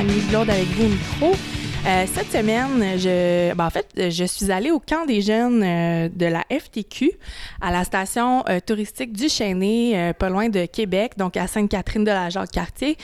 [0.00, 1.36] avec vous au micro.
[1.86, 6.08] Euh, cette semaine, je, ben, en fait, je suis allée au camp des jeunes euh,
[6.14, 7.10] de la FTQ
[7.60, 12.10] à la station euh, touristique du Chêné, pas loin de Québec, donc à Sainte-Catherine de
[12.10, 12.96] la Jacques-Cartier.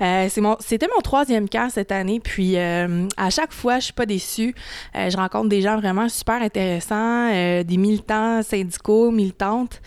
[0.00, 4.06] c'est mon, c'était mon troisième camp cette année, puis à chaque fois, je suis pas
[4.06, 4.54] déçue.
[4.94, 9.80] je rencontre des gens vraiment super intéressants, des militants syndicaux, militantes.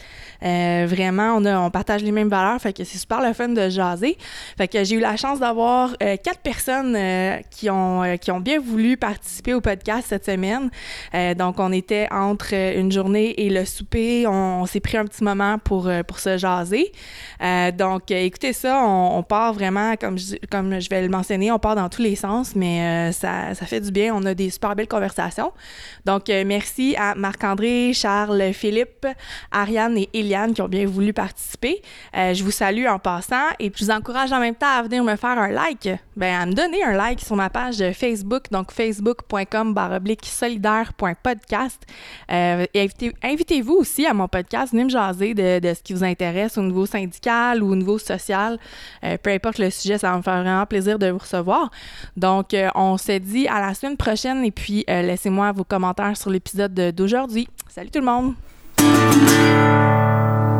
[0.43, 4.17] Vraiment, on, partage les mêmes valeurs, fait que c'est super le fun de jaser.
[4.57, 6.97] Fait que j'ai eu la chance d'avoir quatre personnes
[7.49, 10.69] qui ont qui ont bien voulu participer au podcast cette semaine.
[11.13, 14.27] Euh, donc, on était entre une journée et le souper.
[14.27, 16.91] On, s'est pris un petit moment pour, euh, pour se jaser.
[17.41, 21.59] Euh, donc, écoutez ça, on, part vraiment, comme je, comme je vais le mentionner, on
[21.59, 24.13] part dans tous les sens, mais ça, ça fait du bien.
[24.15, 25.51] On a des super belles conversations.
[26.05, 29.07] Donc, merci à Marc-André, Charles, Philippe,
[29.51, 30.07] Ariane et
[30.53, 31.81] Qui ont bien voulu participer.
[32.13, 35.15] je vous salue en passant et je vous encourage en même temps à venir me
[35.15, 38.71] faire un like, ben, à me donner un like sur ma page Facebook Facebook, donc
[38.71, 39.75] facebook.com
[40.23, 41.81] solidaire.podcast.
[42.31, 42.65] Euh,
[43.23, 46.85] invitez-vous aussi à mon podcast, venez me jaser de, ce qui vous intéresse au niveau
[46.85, 48.59] syndical ou au niveau social.
[49.03, 51.71] Euh, peu importe le sujet, ça va me faire vraiment plaisir de vous recevoir.
[52.17, 56.29] Donc, euh, on se dit à la semaine prochaine et puis laissez-moi vos commentaires sur
[56.29, 57.47] l'épisode d'aujourd'hui.
[57.69, 58.33] Salut tout le monde!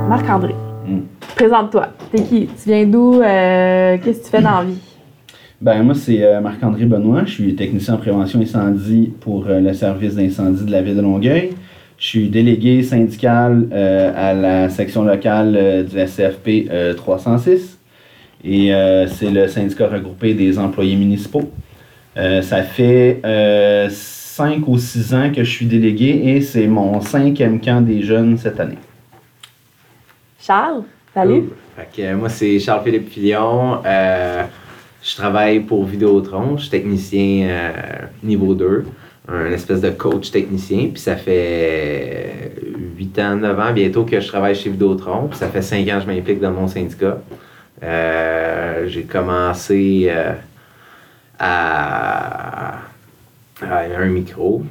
[0.08, 0.56] Marc-André,
[0.88, 1.00] mm.
[1.36, 1.88] présente-toi.
[2.12, 2.48] T'es qui?
[2.48, 3.20] Tu viens d'où?
[3.20, 4.80] Qu'est-ce que tu fais dans la vie?
[5.64, 7.24] Ben, moi, c'est euh, Marc-André Benoît.
[7.26, 11.02] Je suis technicien en prévention incendie pour euh, le service d'incendie de la ville de
[11.02, 11.52] Longueuil.
[11.98, 17.80] Je suis délégué syndical euh, à la section locale du SCFP 306.
[18.44, 18.72] Et
[19.08, 21.50] c'est le syndicat regroupé des employés municipaux.
[22.18, 23.22] ça fait
[23.90, 28.38] cinq ou six ans que je suis délégué et c'est mon cinquième camp des jeunes
[28.38, 28.80] cette année.
[30.46, 30.84] Charles,
[31.14, 31.50] salut.
[32.18, 33.82] moi, c'est Charles-Philippe Fillon.
[35.04, 37.72] Je travaille pour Vidéotron, je suis technicien euh,
[38.24, 38.86] niveau 2,
[39.28, 42.54] un espèce de coach technicien, puis ça fait
[42.98, 45.96] 8 ans, 9 ans bientôt que je travaille chez Vidéotron, puis ça fait 5 ans
[45.96, 47.18] que je m'implique dans mon syndicat.
[47.84, 50.36] Euh, j'ai commencé euh,
[51.38, 52.80] à
[53.72, 54.64] un micro.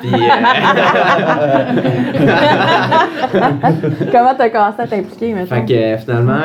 [0.00, 0.16] Puis, euh,
[4.12, 5.46] comment tu as commencé à t'impliquer maintenant?
[5.46, 6.40] Fait que finalement,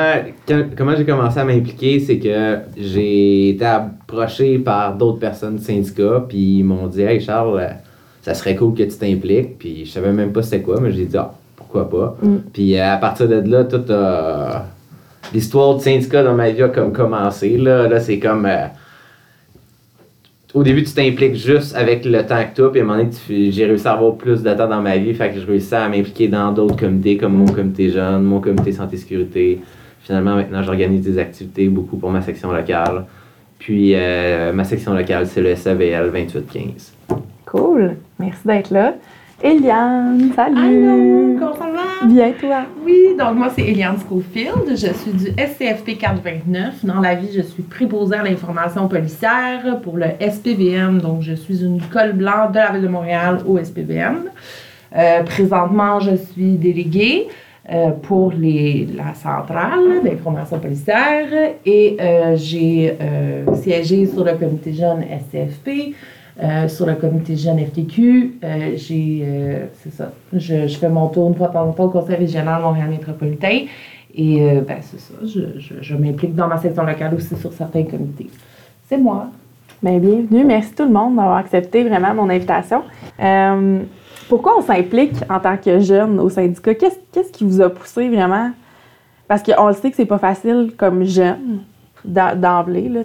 [0.76, 6.24] comment j'ai commencé à m'impliquer, c'est que j'ai été approché par d'autres personnes du syndicat,
[6.28, 7.68] puis ils m'ont dit Hey Charles,
[8.22, 9.58] ça serait cool que tu t'impliques.
[9.58, 12.16] Puis je savais même pas c'était quoi, mais j'ai dit Ah, pourquoi pas.
[12.22, 12.36] Mm.
[12.52, 13.90] Puis à partir de là, toute
[15.32, 17.56] l'histoire du syndicat dans ma vie a comme commencé.
[17.56, 18.46] Là, là c'est comme.
[18.46, 18.66] Euh,
[20.56, 23.50] au début, tu t'impliques juste avec le temps que tu puis à un moment donné,
[23.50, 25.86] j'ai réussi à avoir plus de temps dans ma vie, fait que je réussis à
[25.86, 29.60] m'impliquer dans d'autres comités, comme mon comité jeune, mon comité santé-sécurité.
[30.00, 33.04] Finalement, maintenant, j'organise des activités beaucoup pour ma section locale.
[33.58, 36.94] Puis, euh, ma section locale, c'est le SAVL 2815.
[37.44, 37.96] Cool.
[38.18, 38.94] Merci d'être là.
[39.42, 40.56] Eliane, salut!
[40.58, 42.06] Allô, comment ça va?
[42.06, 42.62] Bien, toi?
[42.82, 44.70] Oui, donc moi, c'est Eliane Schofield.
[44.70, 46.86] Je suis du SCFP 429.
[46.86, 51.02] Dans la vie, je suis préposée à l'information policière pour le SPVM.
[51.02, 54.30] Donc, je suis une colle blanche de la Ville de Montréal au SPVM.
[54.96, 57.28] Euh, présentement, je suis déléguée
[57.70, 61.26] euh, pour les, la centrale d'information policière
[61.66, 62.96] et euh, j'ai
[63.60, 65.94] siégé sur le comité jeune SCFP.
[66.42, 71.08] Euh, sur le comité jeune FTQ, euh, j'ai, euh, c'est ça, je, je, fais mon
[71.08, 73.60] tour une fois par mois au Conseil régional Montréal métropolitain.
[74.14, 77.84] Et ben, c'est ça, je, je, je, m'implique dans ma section locale aussi sur certains
[77.84, 78.28] comités.
[78.88, 79.26] C'est moi.
[79.82, 80.44] Bien, bienvenue.
[80.44, 82.82] Merci tout le monde d'avoir accepté vraiment mon invitation.
[84.28, 86.74] pourquoi on s'implique en tant que jeune au syndicat?
[86.74, 88.52] Qu'est-ce, qu'est-ce qui vous a poussé vraiment?
[89.28, 91.60] Parce qu'on le sait que c'est pas facile comme jeune
[92.06, 92.88] d'emblée.
[92.88, 93.00] Là,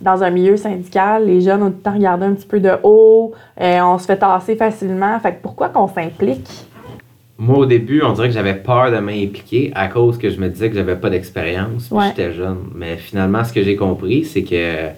[0.00, 2.72] dans un milieu syndical, les jeunes ont tout le temps regardé un petit peu de
[2.82, 5.18] haut, et euh, on se fait tasser facilement.
[5.20, 6.48] Fait que pourquoi qu'on s'implique?
[7.38, 10.48] Moi, au début, on dirait que j'avais peur de m'impliquer à cause que je me
[10.48, 12.70] disais que j'avais pas d'expérience, puis j'étais jeune.
[12.74, 14.88] Mais finalement, ce que j'ai compris, c'est que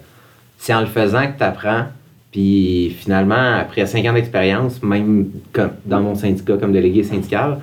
[0.56, 1.85] c'est en le faisant que tu apprends.
[2.31, 7.59] Puis finalement, après cinq ans d'expérience, même comme dans mon syndicat comme délégué syndical,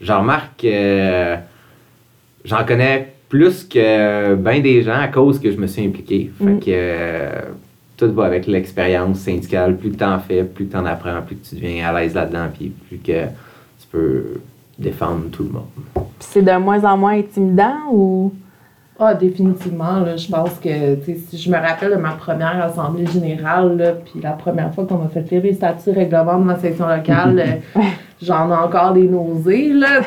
[0.00, 1.36] j'en remarque que
[2.44, 6.30] j'en connais plus que bien des gens à cause que je me suis impliqué.
[6.36, 6.60] Fait mm.
[6.60, 7.42] que euh,
[7.96, 9.76] tout va avec l'expérience syndicale.
[9.76, 11.98] Plus que tu en fais, plus que tu en apprends, plus que tu deviens à
[11.98, 14.24] l'aise là-dedans, puis plus que tu peux
[14.76, 16.06] défendre tout le monde.
[16.18, 18.34] c'est de moins en moins intimidant ou?
[19.02, 20.04] Ah, définitivement.
[20.14, 24.74] je pense que si je me rappelle de ma première assemblée générale, puis la première
[24.74, 27.62] fois qu'on m'a fait lire les statuts règlements de ma section locale,
[28.22, 30.02] j'en ai encore des nausées, là.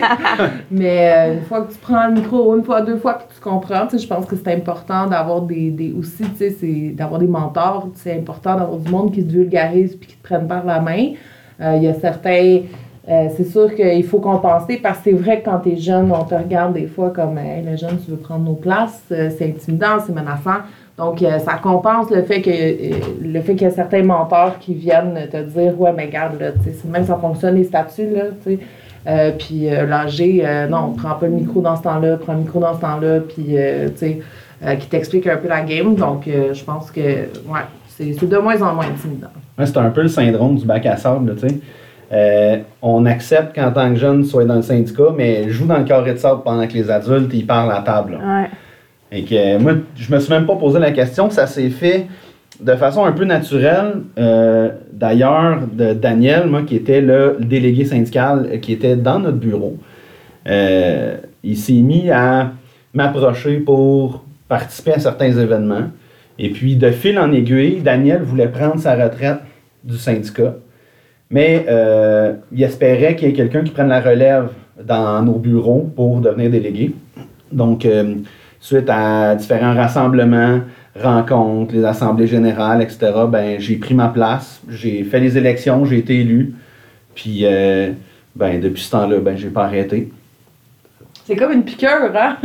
[0.70, 3.40] Mais euh, une fois que tu prends le micro, une fois, deux fois, que tu
[3.40, 6.92] comprends, tu sais, je pense que c'est important d'avoir des, des aussi, tu sais, c'est
[6.94, 7.88] d'avoir des mentors.
[7.94, 11.14] C'est important d'avoir du monde qui te vulgarise puis qui te prenne par la main.
[11.60, 12.60] Euh, Il y a certains...
[13.08, 16.10] euh, c'est sûr qu'il faut compenser parce que c'est vrai que quand tu es jeune,
[16.10, 19.30] on te regarde des fois comme hey, le jeune, tu veux prendre nos places, euh,
[19.36, 20.62] c'est intimidant, c'est menaçant.
[20.98, 22.50] Donc, euh, ça compense le fait que
[23.22, 26.50] le fait qu'il y a certains mentors qui viennent te dire Ouais, mais regarde, là,
[26.86, 29.32] même ça fonctionne les statuts, là, tu sais.
[29.38, 32.80] Puis l'âgé, non, prends pas le micro dans ce temps-là, prends le micro dans ce
[32.80, 34.20] temps-là, puis tu sais,
[34.80, 35.94] qui t'explique un peu la game.
[35.94, 39.28] Donc, je pense que, ouais, c'est de moins en moins intimidant.
[39.56, 41.54] Ouais, c'est un peu le syndrome du bac à sable, tu sais.
[42.12, 45.78] Euh, on accepte qu'en tant que jeune, tu sois dans le syndicat, mais joue dans
[45.78, 48.18] le carré de sable pendant que les adultes, ils parlent à table.
[48.24, 48.48] Ouais.
[49.10, 52.06] Et que moi, je me suis même pas posé la question, ça s'est fait
[52.60, 54.02] de façon un peu naturelle.
[54.18, 59.36] Euh, D'ailleurs, de Daniel, moi, qui était le délégué syndical, euh, qui était dans notre
[59.36, 59.76] bureau,
[60.48, 62.52] euh, il s'est mis à
[62.94, 65.90] m'approcher pour participer à certains événements.
[66.38, 69.38] Et puis, de fil en aiguille, Daniel voulait prendre sa retraite
[69.84, 70.54] du syndicat.
[71.30, 74.50] Mais euh, il espérait qu'il y ait quelqu'un qui prenne la relève
[74.82, 76.94] dans nos bureaux pour devenir délégué.
[77.50, 78.14] Donc, euh,
[78.60, 80.60] suite à différents rassemblements,
[81.00, 85.98] rencontres, les assemblées générales, etc., ben, j'ai pris ma place, j'ai fait les élections, j'ai
[85.98, 86.54] été élu.
[87.14, 87.92] Puis, euh,
[88.34, 90.10] ben, depuis ce temps-là, ben, j'ai pas arrêté.
[91.24, 92.36] C'est comme une piqûre, hein?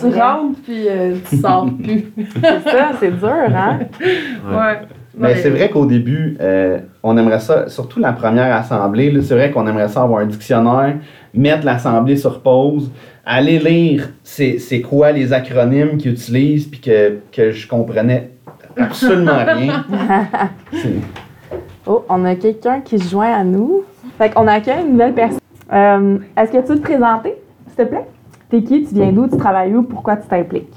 [0.00, 2.04] Tu rentres, puis euh, tu sors plus.
[2.16, 3.80] C'est ça, c'est dur, hein?
[4.00, 4.78] ouais.
[5.16, 9.34] Mais c'est vrai qu'au début, euh, on aimerait ça, surtout la première assemblée, là, c'est
[9.34, 10.96] vrai qu'on aimerait ça avoir un dictionnaire,
[11.34, 12.90] mettre l'assemblée sur pause,
[13.24, 18.30] aller lire c'est c'est quoi les acronymes qu'ils utilisent, puis que, que je comprenais
[18.78, 19.84] absolument rien.
[21.86, 23.82] Oh, on a quelqu'un qui se joint à nous.
[24.18, 25.40] Fait qu'on accueille une nouvelle personne.
[25.72, 27.34] Euh, Est-ce que tu veux te présenter,
[27.68, 28.06] s'il te plaît?
[28.50, 28.84] T'es qui?
[28.84, 29.26] Tu viens d'où?
[29.28, 29.82] Tu travailles où?
[29.82, 30.72] Pourquoi tu t'impliques?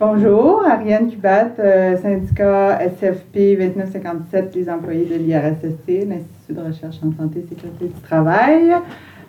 [0.00, 7.10] Bonjour, Ariane Cubat, euh, syndicat SFP 2957, les employés de l'IRSST, l'Institut de recherche en
[7.20, 8.76] santé et sécurité du travail.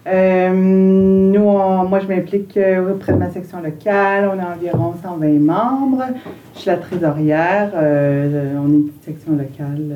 [0.06, 4.30] Euh, nous, moi, je m'implique euh, auprès de ma section locale.
[4.32, 6.06] On a environ 120 membres.
[6.54, 7.72] Je suis la trésorière.
[7.74, 9.96] On est une section locale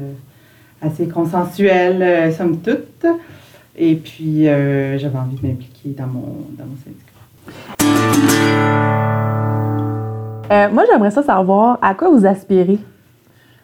[0.82, 3.06] assez consensuelle, somme toute.
[3.78, 7.14] Et puis, j'avais envie de m'impliquer dans mon, dans mon syndicat.
[10.52, 12.80] Euh, moi, j'aimerais ça savoir à quoi vous aspirez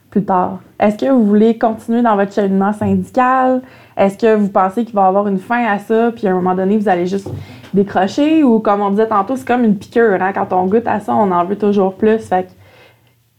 [0.10, 0.60] plus tard.
[0.80, 3.62] Est-ce que vous voulez continuer dans votre cheminement syndical?
[3.96, 6.34] Est-ce que vous pensez qu'il va y avoir une fin à ça, puis à un
[6.34, 7.30] moment donné, vous allez juste
[7.74, 8.44] décrocher?
[8.44, 10.18] Ou comme on disait tantôt, c'est comme une piqûre.
[10.22, 10.32] Hein?
[10.34, 12.18] Quand on goûte à ça, on en veut toujours plus.
[12.20, 12.51] Fait que,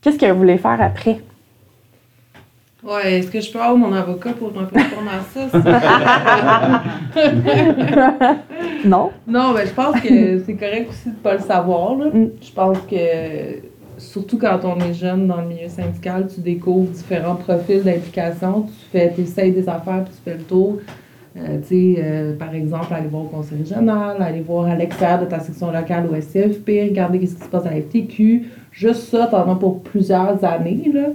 [0.03, 1.21] qu'est-ce que vous voulez faire après?
[2.83, 5.49] Ouais, est-ce que je peux avoir mon avocat pour répondre à ça?
[8.87, 9.11] non?
[9.27, 11.97] non, mais je pense que c'est correct aussi de pas le savoir.
[11.97, 12.07] Là.
[12.07, 12.31] Mm.
[12.41, 13.59] Je pense que,
[13.99, 18.63] surtout quand on est jeune dans le milieu syndical, tu découvres différents profils d'implication.
[18.63, 20.79] Tu fais, essayes des affaires, puis tu fais le tour.
[21.37, 25.21] Euh, tu sais, euh, par exemple, aller voir au conseil régional, aller voir à l'extérieur
[25.21, 28.47] de ta section locale au SCFP, regarder ce qui se passe à la FTQ.
[28.73, 30.91] Juste ça, as pour plusieurs années.
[30.93, 31.09] Là.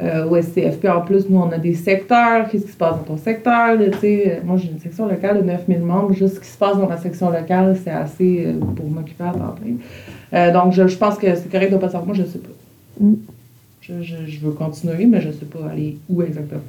[0.00, 2.48] Euh, au SCFP, en plus, nous, on a des secteurs.
[2.48, 3.74] Qu'est-ce qui se passe dans ton secteur?
[3.74, 6.14] là, euh, moi, j'ai une section locale de 9000 membres.
[6.14, 9.32] Juste ce qui se passe dans ma section locale, c'est assez euh, pour m'occuper à
[9.32, 9.74] temps plein.
[10.32, 12.06] Euh, donc, je, je pense que c'est correct de ne pas savoir.
[12.06, 12.48] Moi, je sais pas.
[13.00, 13.14] Mm.
[13.82, 16.62] Je, je, je veux continuer, mais je sais pas aller où exactement.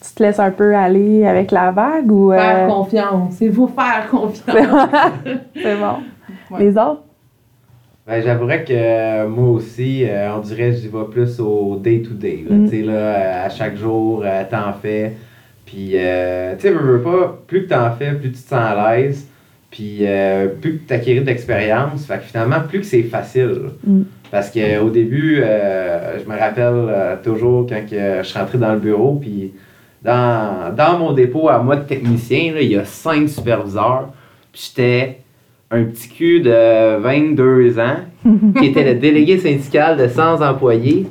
[0.00, 2.30] Tu te laisses un peu aller avec la vague ou.
[2.32, 3.36] Faire confiance.
[3.40, 4.46] Il faut faire confiance.
[5.54, 5.96] c'est bon.
[6.50, 6.60] Ouais.
[6.60, 7.02] Les autres?
[8.06, 12.44] Ben, j'avouerais que euh, moi aussi, euh, on dirait que j'y vais plus au day-to-day.
[12.48, 12.68] Mm.
[12.68, 15.12] Tu sais, là, euh, à chaque jour, t'en fais.
[15.64, 18.60] Puis, euh, tu sais, veux, veux pas, plus que t'en fais, plus tu te sens
[18.60, 19.26] à l'aise.
[19.70, 20.04] Puis,
[20.60, 22.06] plus que t'acquiers d'expérience.
[22.06, 23.70] Fait que finalement, plus que c'est facile.
[23.84, 24.02] Mm.
[24.30, 29.18] Parce qu'au début, je me rappelle toujours quand que je suis rentré dans le bureau,
[29.20, 29.52] puis
[30.02, 34.10] dans, dans mon dépôt à moi de technicien, il y a cinq superviseurs.
[34.52, 35.23] Puis j'étais
[35.74, 37.96] un petit cul de 22 ans
[38.58, 41.06] qui était le délégué syndical de 100 employés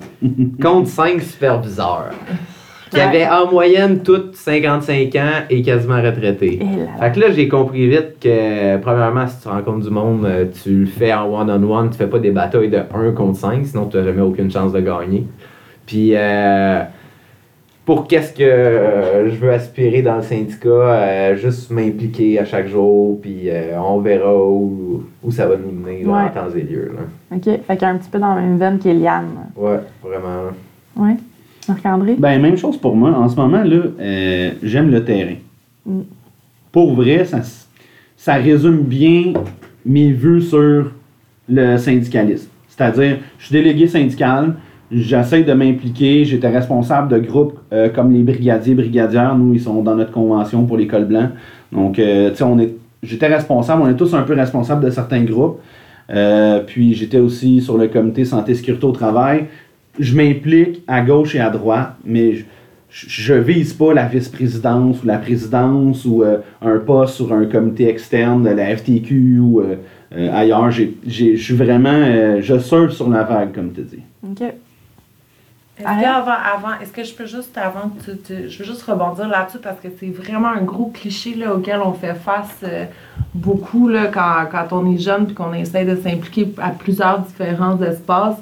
[0.62, 2.12] contre 5 superviseurs.
[2.90, 6.60] Qui avaient en moyenne toutes 55 ans et quasiment retraités.
[7.00, 10.82] Fait que là, j'ai compris vite que, premièrement, si tu rencontres du monde, euh, tu
[10.82, 13.98] le fais en one-on-one, tu fais pas des batailles de 1 contre 5, sinon tu
[13.98, 15.26] n'as jamais aucune chance de gagner.
[15.88, 16.84] Puis, euh,
[17.86, 22.68] pour qu'est-ce que euh, je veux aspirer dans le syndicat, euh, juste m'impliquer à chaque
[22.68, 26.22] jour, puis euh, on verra où, où ça va nous mener là, Ouais.
[26.24, 26.94] en temps et lieu.
[26.96, 27.36] Là.
[27.38, 27.60] OK.
[27.68, 29.28] Fait qu'un petit peu dans la même veine qu'Eliane.
[29.58, 30.52] Ouais, vraiment.
[30.96, 31.16] Ouais.
[31.68, 32.16] Marc-André?
[32.18, 33.10] Ben, même chose pour moi.
[33.12, 35.36] En ce moment, là, euh, j'aime le terrain.
[35.86, 36.02] Mm.
[36.72, 37.40] pour vrai, ça,
[38.16, 39.34] ça résume bien
[39.86, 40.92] mes vues sur
[41.50, 42.48] le syndicalisme.
[42.70, 44.56] C'est-à-dire, je suis délégué syndical,
[44.94, 49.82] j'essaie de m'impliquer, j'étais responsable de groupes euh, comme les brigadiers, brigadières, nous, ils sont
[49.82, 51.30] dans notre convention pour l'école blanc.
[51.72, 54.90] Donc, euh, tu sais, on est, j'étais responsable, on est tous un peu responsables de
[54.90, 55.60] certains groupes.
[56.10, 59.46] Euh, puis, j'étais aussi sur le comité santé-sécurité au travail.
[60.00, 62.44] Je m'implique à gauche et à droite, mais je,
[62.90, 66.24] je vise pas la vice-présidence ou la présidence ou
[66.62, 69.64] un poste sur un comité externe de la FTQ ou
[70.12, 70.70] ailleurs.
[70.72, 74.04] Je suis vraiment, je surfe sur la vague, comme tu dis.
[74.24, 74.44] OK.
[75.80, 78.84] Est-ce que avant, avant, est-ce que je peux juste, avant que tu, je veux juste
[78.84, 82.86] rebondir là-dessus parce que c'est vraiment un gros cliché là, auquel on fait face euh,
[83.34, 87.82] beaucoup là, quand, quand on est jeune puis qu'on essaie de s'impliquer à plusieurs différents
[87.82, 88.38] espaces.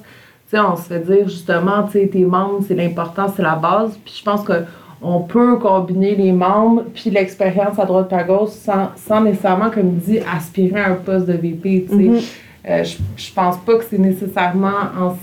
[0.54, 3.98] On se fait dire justement, tu sais, tes membres, c'est l'important, c'est la base.
[4.04, 4.66] Puis je pense que
[5.02, 9.96] on peut combiner les membres puis l'expérience à droite à gauche sans, sans nécessairement, comme
[9.96, 11.88] dit, aspirer à un poste de VP.
[11.90, 11.96] Tu sais.
[11.96, 12.24] Mm-hmm.
[12.70, 14.68] Euh, je, je pense pas que c'est nécessairement
[15.00, 15.16] en,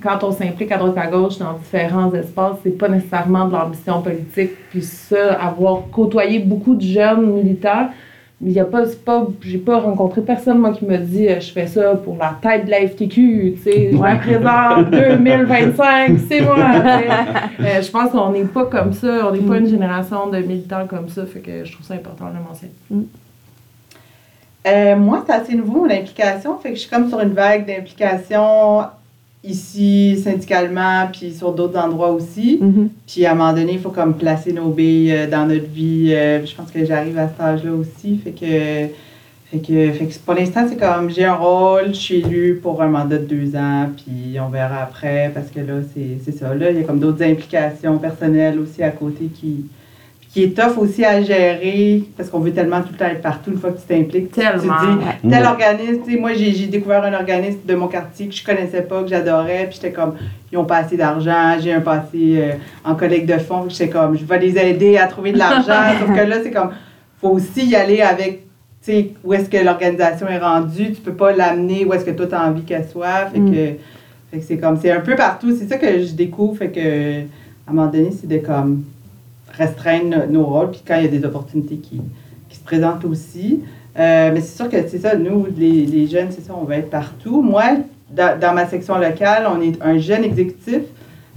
[0.00, 4.00] quand on s'implique à droite à gauche dans différents espaces, c'est pas nécessairement de l'ambition
[4.02, 4.52] politique.
[4.70, 7.88] Puis ça, avoir côtoyé beaucoup de jeunes militants,
[8.40, 11.50] il y a pas, pas j'ai pas rencontré personne moi qui me dit euh, je
[11.50, 16.56] fais ça pour la tête de la FTQ, tu sais, je représente 2025, c'est moi.
[16.56, 20.86] Euh, je pense qu'on n'est pas comme ça, on n'est pas une génération de militants
[20.86, 23.08] comme ça, fait que je trouve ça important de le mentionner.
[24.66, 26.58] Euh, moi, c'est assez nouveau, l'implication.
[26.58, 28.82] Fait que je suis comme sur une vague d'implication
[29.44, 32.58] ici, syndicalement, puis sur d'autres endroits aussi.
[32.60, 32.88] Mm-hmm.
[33.06, 36.12] Puis à un moment donné, il faut comme placer nos billes euh, dans notre vie.
[36.12, 38.18] Euh, je pense que j'arrive à cet âge-là aussi.
[38.18, 38.92] Fait que,
[39.50, 42.82] fait que, fait que pour l'instant, c'est comme j'ai un rôle, je suis élue pour
[42.82, 46.54] un mandat de deux ans, puis on verra après, parce que là, c'est ça.
[46.54, 49.64] Là, il y a comme d'autres implications personnelles aussi à côté qui,
[50.30, 53.50] qui est tough aussi à gérer parce qu'on veut tellement tout le temps être partout
[53.50, 54.30] une fois que tu t'impliques.
[54.32, 54.74] Tellement.
[54.80, 58.34] Tu dis, tel organisme, tu sais, moi j'ai découvert un organisme de mon quartier que
[58.34, 60.14] je connaissais pas, que j'adorais, puis j'étais comme,
[60.52, 62.52] ils ont pas assez d'argent, j'ai un passé euh,
[62.84, 66.14] en collègue de fonds, j'étais comme, je vais les aider à trouver de l'argent, sauf
[66.14, 66.70] que là, c'est comme,
[67.20, 68.42] faut aussi y aller avec,
[68.82, 72.10] tu sais, où est-ce que l'organisation est rendue, tu peux pas l'amener où est-ce que
[72.10, 73.50] toi tu as envie qu'elle soit, fait Mm.
[73.50, 73.56] que,
[74.30, 77.20] fait que c'est comme, c'est un peu partout, c'est ça que je découvre, fait que,
[77.20, 78.84] à un moment donné, c'est de comme,
[79.58, 82.00] restreindre nos rôles, puis quand il y a des opportunités qui,
[82.48, 83.60] qui se présentent aussi.
[83.98, 86.76] Euh, mais c'est sûr que c'est ça, nous, les, les jeunes, c'est ça, on va
[86.76, 87.42] être partout.
[87.42, 87.64] Moi,
[88.10, 90.82] dans, dans, ma section locale, on est un jeune exécutif,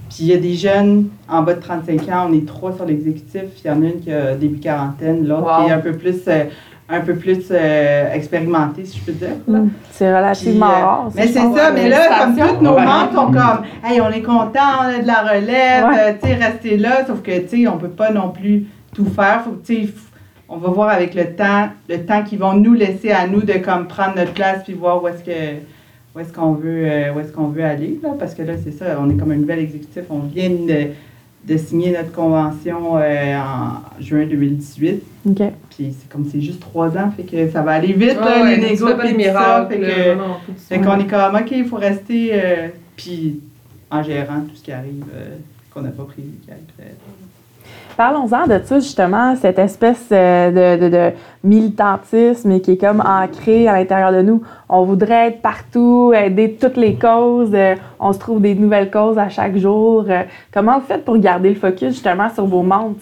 [0.10, 2.86] puis il y a des jeunes en bas de 35 ans, on est trois sur
[2.86, 3.44] l'exécutif.
[3.64, 5.64] Il y en a une qui a début quarantaine, l'autre Wow.
[5.64, 6.44] qui est un peu plus, euh,
[6.90, 9.38] un peu plus euh, expérimentée, si je peux dire.
[9.48, 9.70] Mm.
[9.92, 11.10] C'est relativement Puis, euh, rare.
[11.16, 14.60] Mais c'est ça, mais là, comme tous nos membres sont comme, hey, on est content,
[14.82, 15.98] on a de la relève, Ouais.
[16.00, 19.06] euh, tu sais, restez là, sauf que, tu sais, on peut pas non plus tout
[19.06, 19.42] faire.
[19.44, 19.94] Faut que, tu sais,
[20.50, 23.54] on va voir avec le temps, le temps qu'ils vont nous laisser à nous de
[23.54, 25.62] comme prendre notre place puis voir où est-ce que
[26.14, 28.98] où est-ce qu'on veut où est-ce qu'on veut aller là parce que là c'est ça
[29.02, 30.88] on est comme un nouvel exécutif on vient de,
[31.48, 35.42] de signer notre convention euh, en juin 2018 OK.
[35.70, 38.42] puis c'est comme c'est juste trois ans fait que ça va aller vite là, Ah
[38.44, 39.74] ouais, les tu négos fais pas puis des tout ça, miracles.
[39.74, 43.40] fait que, là, non, fait qu'on est comme, OK, il faut rester, euh, puis
[43.90, 45.36] en gérant tout ce qui arrive, euh,
[45.74, 46.96] qu'on n'a pas prévu qui arriverait.
[47.98, 54.12] Parlons-en de ça, justement, cette espèce euh, de, militantisme qui est comme ancré à l'intérieur
[54.12, 54.44] de nous.
[54.70, 59.18] On voudrait être partout, aider toutes les causes, euh, on se trouve des nouvelles causes
[59.18, 60.06] à chaque jour.
[60.10, 62.96] Euh, comment vous faites pour garder le focus, justement, sur vos membres,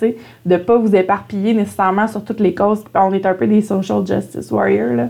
[0.45, 2.83] de pas vous éparpiller nécessairement sur toutes les causes?
[2.93, 5.09] On est un peu des social justice warriors, là.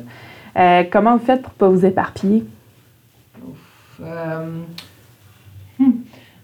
[0.91, 2.43] Comment vous faites pour pas vous éparpiller?
[4.01, 4.61] Euh,
[5.77, 5.91] hmm,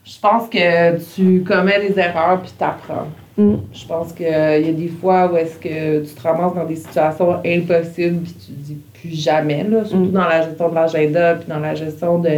[0.03, 3.07] je pense que tu commets des erreurs puis t'apprends.
[3.37, 3.55] Mm.
[3.73, 6.75] Je pense qu'il y a des fois où est-ce que tu te ramasses dans des
[6.77, 10.11] situations impossibles puis tu dis plus jamais, là, surtout Mm.
[10.11, 12.29] dans la gestion de l'agenda puis dans la gestion de...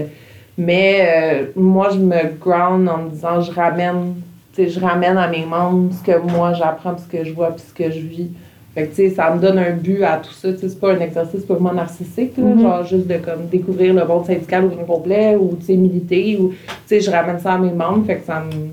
[0.57, 4.15] Mais euh, moi, je me ground en me disant, je ramène,
[4.57, 7.73] je ramène à mes membres ce que moi j'apprends ce que je vois puis ce
[7.75, 8.29] que je vis.
[8.73, 10.49] Fait que, tu sais, ça me donne un but à tout ça.
[10.59, 12.61] C'est pas un exercice purement narcissique, là, Mhm.
[12.61, 16.53] genre juste de comme découvrir le monde syndical au complet ou, militer ou,
[16.89, 18.05] je ramène ça à mes membres.
[18.07, 18.69] Fait que ça me,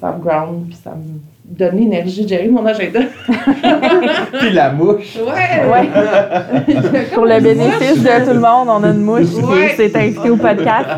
[0.00, 1.18] ça me ground puis ça me
[1.48, 3.00] donne l'énergie de gérer mon agenda.
[4.38, 5.16] Puis la mouche.
[5.16, 5.70] Ouais!
[5.70, 7.04] Ouais.
[7.14, 9.70] Pour le bénéfice de tout le monde, on a une mouche Ouais.
[9.70, 10.88] qui s'est invitée au podcast.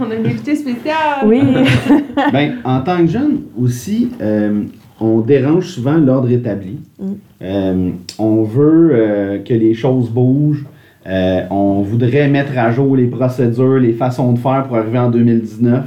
[0.00, 1.24] On a une invitée spéciale!
[1.26, 1.40] Oui.
[2.32, 4.62] Ben, en tant que jeune aussi, euh,
[5.00, 6.78] on dérange souvent l'ordre établi.
[6.98, 7.12] Mm.
[7.42, 10.64] Euh, on veut euh, que les choses bougent.
[11.06, 15.10] Euh, on voudrait mettre à jour les procédures, les façons de faire pour arriver en
[15.10, 15.84] 2019.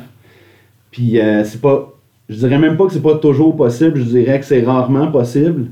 [0.91, 1.92] Puis euh, c'est pas.
[2.29, 5.67] Je dirais même pas que c'est pas toujours possible, je dirais que c'est rarement possible.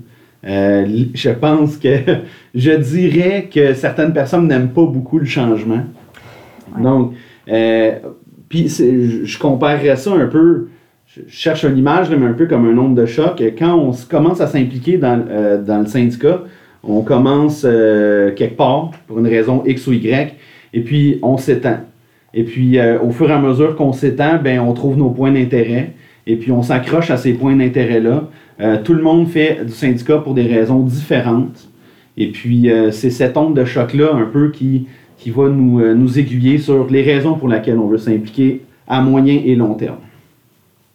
[0.46, 1.98] Euh, je pense que
[2.56, 5.84] je dirais que certaines personnes n'aiment pas beaucoup le changement.
[6.78, 7.14] Donc,
[7.50, 7.92] euh,
[8.50, 10.70] puis je comparerais ça un peu,
[11.08, 13.42] je cherche une image, mais un peu comme un nombre de chocs.
[13.58, 16.42] Quand on commence à s'impliquer dans, euh, dans le syndicat,
[16.84, 20.36] on commence quelque part pour une raison X ou Y,
[20.74, 21.78] et puis on s'étend.
[22.34, 25.94] Et puis, au fur et à mesure qu'on s'étend, ben, on trouve nos points d'intérêt,
[26.28, 28.30] et puis on s'accroche à ces points d'intérêt-là.
[28.60, 31.68] Euh, tout le monde fait du syndicat pour des raisons différentes.
[32.18, 34.88] Et puis, euh, c'est cette onde de choc-là un peu qui,
[35.18, 39.02] qui va nous, euh, nous aiguiller sur les raisons pour lesquelles on veut s'impliquer à
[39.02, 40.00] moyen et long terme.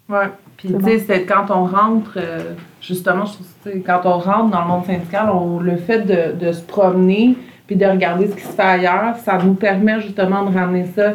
[0.08, 0.26] Ouais.
[0.56, 3.24] Puis, C'est tu sais, c'est quand on rentre, euh, justement,
[3.84, 7.76] quand on rentre dans le monde syndical, on, le fait de, de se promener puis
[7.76, 11.14] de regarder ce qui se fait ailleurs, ça nous permet justement de ramener ça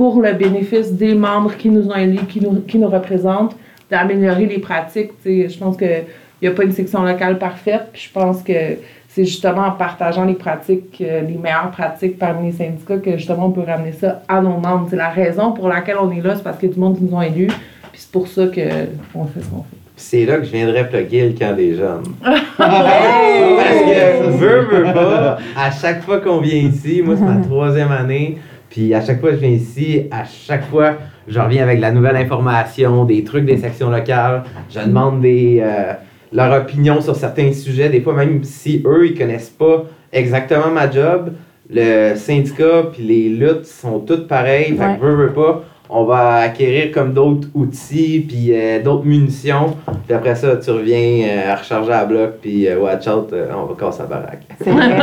[0.00, 3.54] pour le bénéfice des membres qui nous ont élus, qui nous, qui nous représentent,
[3.90, 5.10] d'améliorer les pratiques.
[5.22, 6.04] Tu sais, je pense qu'il
[6.40, 8.78] n'y a pas une section locale parfaite, puis je pense que
[9.08, 13.48] c'est justement en partageant les pratiques, euh, les meilleures pratiques parmi les syndicats que justement
[13.48, 14.86] on peut ramener ça à nos membres.
[14.88, 16.96] C'est la raison pour laquelle on est là, c'est parce qu'il y a du monde
[16.96, 19.76] qui nous ont élus, puis c'est pour ça qu'on fait ce qu'on fait.
[19.96, 22.04] C'est là que je viendrais plugger le camp des jeunes.
[22.58, 23.56] Hey!
[23.56, 27.92] Parce que, veux, veux pas, à chaque fois qu'on vient ici, moi c'est ma troisième
[27.92, 28.38] année,
[28.70, 30.94] puis à chaque fois que je viens ici, à chaque fois,
[31.28, 35.92] je reviens avec la nouvelle information, des trucs des sections locales, je demande des, euh,
[36.32, 40.90] leur opinion sur certains sujets, des fois même si eux, ils connaissent pas exactement ma
[40.90, 41.32] job,
[41.72, 44.96] le syndicat puis les luttes sont toutes pareilles, fait Ouais.
[44.98, 49.76] que veux, veux pas, on va acquérir comme d'autres outils puis euh, d'autres munitions,
[50.06, 53.50] puis après ça, tu reviens euh, à recharger à bloc, puis euh, watch out, euh,
[53.56, 54.46] on va casser la baraque.
[54.62, 54.96] C'est vrai.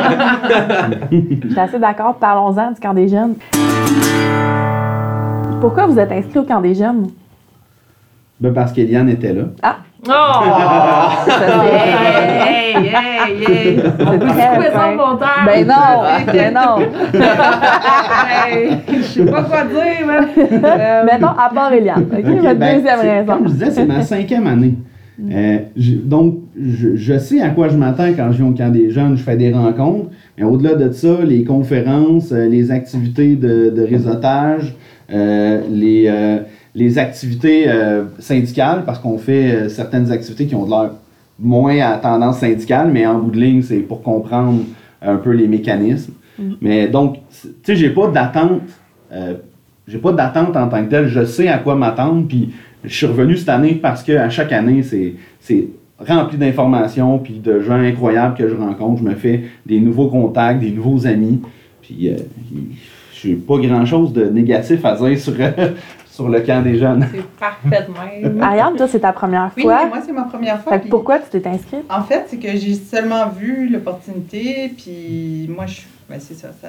[1.12, 2.16] Je suis assez d'accord.
[2.16, 3.36] Parlons-en du camp des jeunes.
[5.60, 7.10] Pourquoi vous êtes inscrit au camp des jeunes?
[8.40, 9.44] Ben, parce qu'Eliane était là.
[10.10, 11.30] Oh!
[11.30, 13.80] Hey, hey, hey!
[14.00, 14.28] On peut
[14.72, 15.30] ça monteur?
[15.46, 15.74] Ben non!
[16.34, 16.80] Ben non!
[18.48, 20.26] Hey, je sais pas quoi dire, man.
[20.38, 22.06] Euh, Mettons, à part Eliane.
[22.12, 22.24] OK?
[22.26, 23.34] Votre ben, deuxième raison.
[23.34, 24.76] Comme je disais, c'est ma cinquième année.
[25.32, 28.72] Euh, je- donc, je, je sais à quoi je m'attends quand je viens au camp
[28.72, 30.10] des jeunes, je fais des rencontres.
[30.38, 34.76] Mais au-delà de ça, les conférences, euh, les activités de, de réseautage,
[35.12, 36.38] euh, les, euh,
[36.78, 40.92] les activités euh, syndicales, parce qu'on fait euh, certaines activités qui ont de l'air
[41.40, 44.62] moins à tendance syndicale, mais en bout de ligne, c'est pour comprendre
[45.02, 46.14] un peu les mécanismes.
[46.62, 48.62] Mais donc, tu sais, j'ai pas d'attente.
[49.12, 49.34] euh,
[49.88, 51.08] j'ai pas d'attente en tant que telle.
[51.08, 52.28] Je sais à quoi m'attendre.
[52.28, 57.18] Puis je suis revenu cette année parce que à chaque année, c'est, c'est rempli d'informations
[57.18, 59.02] puis de gens incroyables que je rencontre.
[59.02, 61.42] Je me fais des nouveaux contacts, des nouveaux amis.
[61.82, 62.18] Puis euh,
[63.14, 65.34] j'ai pas grand chose de négatif à dire sur,
[66.18, 67.06] sur le camp des jeunes.
[67.14, 68.42] C'est parfait de même.
[68.42, 69.82] Ariane, toi, c'est ta première Oui, fois?
[69.84, 70.74] mais moi, c'est ma première fois.
[70.74, 71.84] Fait puis- pourquoi tu t'es inscrite?
[71.90, 76.68] En fait, c'est que j'ai seulement vu l'opportunité, puis moi, je, ben c'est ça, ça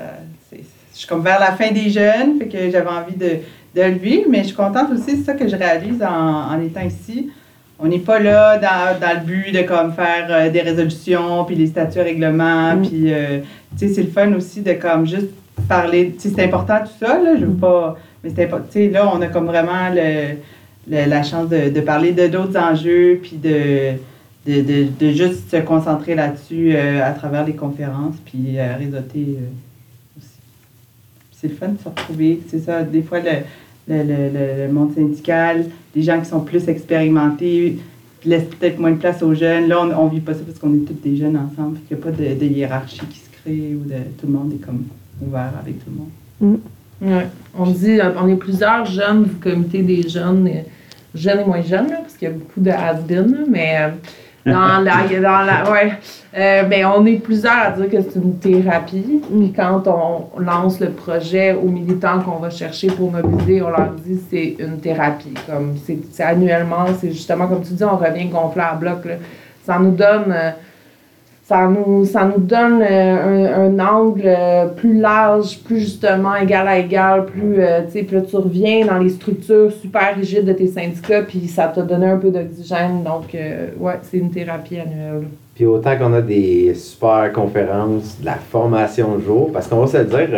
[0.50, 0.60] c'est-
[0.92, 3.38] je suis comme vers la fin des jeunes, fait que j'avais envie de,
[3.74, 6.60] de le vivre, mais je suis contente aussi, c'est ça que je réalise en, en
[6.60, 7.30] étant ici.
[7.78, 11.54] On n'est pas là dans, dans le but de comme faire euh, des résolutions, puis
[11.56, 12.82] les statuts règlements, Mm.
[12.82, 13.38] puis euh,
[13.78, 15.28] tu sais, c'est le fun aussi de comme juste
[15.68, 17.96] parler, tu sais, c'est important tout ça, là, je veux pas,
[18.90, 20.34] là, on a comme vraiment le,
[20.88, 23.92] la chance de, de parler de d'autres enjeux, puis de,
[24.46, 29.36] de, de, de juste se concentrer là-dessus euh, à travers les conférences, puis euh, réseauter
[29.38, 30.38] euh, aussi.
[31.32, 32.40] C'est le fun de se retrouver.
[32.48, 33.30] C'est ça, des fois, le,
[33.88, 37.78] le, le, le- monde syndical, les gens qui sont plus expérimentés
[38.24, 39.68] laissent peut-être moins de place aux jeunes.
[39.68, 42.02] Là, on ne vit pas ça parce qu'on est tous des jeunes ensemble, qu'il n'y
[42.02, 44.84] a pas de, de hiérarchie qui se crée, ou de tout le monde est comme
[45.24, 46.60] ouvert avec tout le monde.
[47.00, 47.26] Ouais.
[47.56, 50.60] On dit, on est plusieurs jeunes du comité des jeunes, euh,
[51.14, 52.92] jeunes et moins jeunes, là, parce qu'il y a beaucoup de là,
[53.48, 53.88] mais euh,
[54.46, 55.92] dans la, dans la, ouais,
[56.36, 59.22] Euh, ben, on est plusieurs à dire que c'est une thérapie.
[59.28, 63.92] Puis quand on lance le projet aux militants qu'on va chercher pour mobiliser, on leur
[63.92, 65.34] dit c'est une thérapie.
[65.46, 69.06] Comme c'est c'est annuellement, c'est justement comme tu dis, on revient gonfler à bloc.
[69.06, 69.14] Là.
[69.64, 70.34] Ça nous donne.
[71.48, 76.68] Ça nous, ça nous donne euh, un, un angle euh, plus large, plus justement égal
[76.68, 80.66] à égal, plus, euh, tu sais, tu reviens dans les structures super rigides de tes
[80.66, 83.02] syndicats, puis ça t'a donné un peu d'oxygène.
[83.02, 85.26] Donc, euh, ouais, c'est une thérapie annuelle.
[85.54, 89.96] Puis autant qu'on a des super conférences, de la formation jour, parce qu'on va se
[89.96, 90.28] le dire,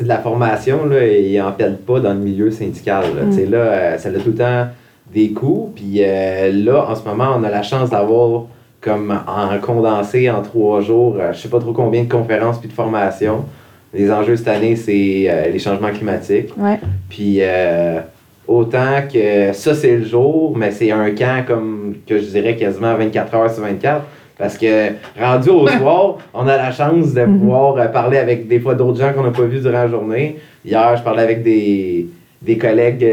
[0.00, 3.04] de la formation, là, ils en perdent pas dans le milieu syndical.
[3.16, 3.22] là.
[3.30, 4.66] Tu sais, Là, ça a tout le temps
[5.12, 5.72] des coûts.
[5.74, 8.44] Puis euh, là, en ce moment, on a la chance d'avoir
[8.80, 12.68] comme en condensé en trois jours, euh, je sais pas trop combien de conférences puis
[12.68, 13.44] de formations.
[13.92, 16.50] Les enjeux cette année, c'est euh, les changements climatiques.
[16.56, 16.78] Ouais.
[17.08, 18.00] Puis euh,
[18.46, 22.94] autant que ça, c'est le jour, mais c'est un camp comme que je dirais quasiment
[22.94, 24.02] 24 heures sur 24.
[24.38, 28.60] Parce que rendu au soir, on a la chance de pouvoir euh, parler avec des
[28.60, 30.38] fois d'autres gens qu'on n'a pas vus durant la journée.
[30.64, 32.06] Hier, je parlais avec des,
[32.40, 33.06] des collègues,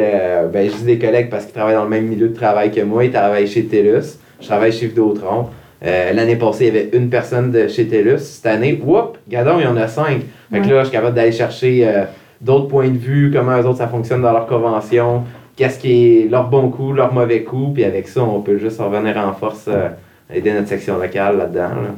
[0.54, 2.82] ben je dis des collègues parce qu'ils travaillent dans le même milieu de travail que
[2.82, 3.04] moi.
[3.04, 4.20] Ils travaillent chez TELUS.
[4.40, 5.48] Je travaille chez Vidéotron.
[5.86, 8.18] Euh, L'année passée, il y avait une personne de chez TELUS.
[8.20, 10.22] Cette année, whoop, gadon, il y en a cinq.
[10.52, 12.04] Fait que là, je suis capable d'aller chercher euh,
[12.42, 15.24] d'autres points de vue, comment eux autres ça fonctionne dans leur convention,
[15.56, 18.80] qu'est-ce qui est leur bon coup, leur mauvais coup, puis avec ça, on peut juste
[18.80, 19.90] revenir en force, euh,
[20.34, 21.60] aider notre section locale là-dedans.
[21.62, 21.96] là.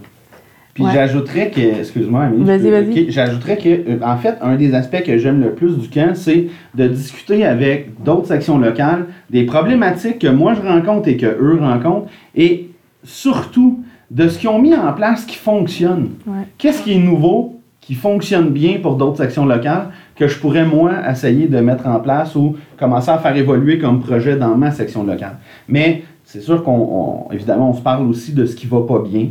[0.74, 0.92] Puis Ouais.
[0.94, 3.12] j'ajouterais que, excuse-moi, Amélie, Vas-y, vas-y.
[3.12, 6.46] j'ajouterais que, euh, en fait, un des aspects que j'aime le plus du camp, c'est
[6.76, 11.58] de discuter avec d'autres sections locales des problématiques que moi je rencontre et que eux
[11.60, 12.69] rencontrent, et
[13.04, 16.12] surtout de ce qu'ils ont mis en place qui fonctionne.
[16.28, 16.48] Ouais.
[16.58, 20.92] Qu'est-ce qui est nouveau, qui fonctionne bien pour d'autres sections locales, que je pourrais, moi,
[21.10, 25.04] essayer de mettre en place ou commencer à faire évoluer comme projet dans ma section
[25.04, 25.38] locale.
[25.68, 29.00] Mais c'est sûr qu'on, on- évidemment, on se parle aussi de ce qui va pas
[29.00, 29.28] bien,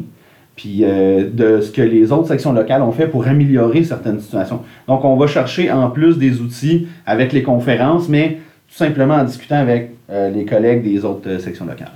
[0.57, 4.61] puis euh, de ce que les autres sections locales ont fait pour améliorer certaines situations.
[4.89, 9.25] Donc, on va chercher en plus des outils avec les conférences, mais tout simplement en
[9.25, 11.93] discutant avec euh, les collègues des autres euh, sections locales.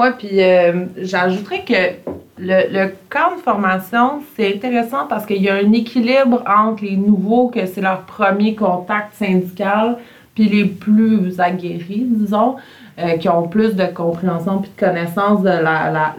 [0.00, 5.50] Oui, puis euh, j'ajouterais que le, le camp de formation, c'est intéressant parce qu'il y
[5.50, 9.98] a un équilibre entre les nouveaux, que c'est leur premier contact syndical,
[10.34, 12.56] puis les plus aguerris, disons,
[12.98, 16.14] euh, qui ont plus de compréhension puis de connaissance de la, la-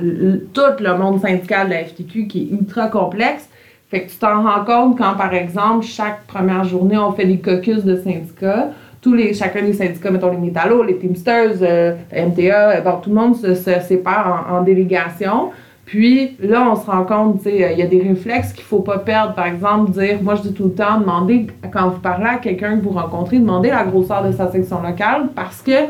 [0.54, 3.50] tout le monde syndical de la FTQ qui est ultra complexe.
[3.90, 7.40] Fait que tu t'en rends compte quand, par exemple, chaque première journée, on fait des
[7.40, 8.70] caucus de syndicats.
[9.02, 13.10] Tous les, chacun des syndicats, mettons les métallos, les Teamsters, euh, MTA, euh, bon, tout
[13.10, 15.50] le monde se, sépare en, en délégation.
[15.86, 19.00] Puis là, on se rend compte, euh, il y a des réflexes qu'il faut pas
[19.00, 19.34] perdre.
[19.34, 22.78] Par exemple, dire, moi je dis tout le temps, demandez, quand vous parlez à quelqu'un
[22.78, 25.90] que vous rencontrez, demandez la grosseur de sa section locale parce que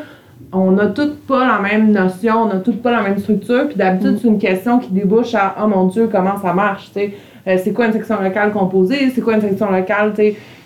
[0.53, 3.67] on n'a toutes pas la même notion, on n'a toutes pas la même structure.
[3.67, 6.89] Puis d'habitude, c'est une question qui débouche à Oh mon Dieu, comment ça marche.
[6.97, 9.11] Euh, c'est quoi une section locale composée?
[9.13, 10.13] C'est quoi une section locale?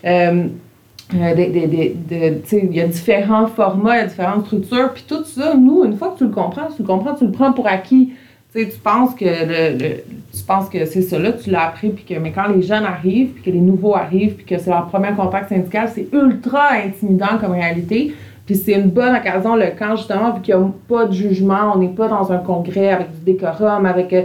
[0.05, 0.43] Euh,
[1.13, 1.33] euh,
[2.51, 4.91] il y a différents formats, il y a différentes structures.
[4.93, 7.31] Puis tout ça, nous, une fois que tu le comprends, tu le comprends, tu le
[7.31, 8.13] prends pour acquis.
[8.53, 11.67] Tu sais, tu penses que le, le- tu penses que c'est ça là, tu l'as
[11.67, 14.57] appris, puis que mais quand les jeunes arrivent, puis que les nouveaux arrivent, puis que
[14.57, 18.13] c'est leur premier contact syndical, c'est ultra intimidant comme réalité.
[18.45, 21.73] Puis c'est une bonne occasion, le camp, justement, vu qu'il n'y a pas de jugement,
[21.75, 24.21] on n'est pas dans un congrès avec du décorum, avec euh,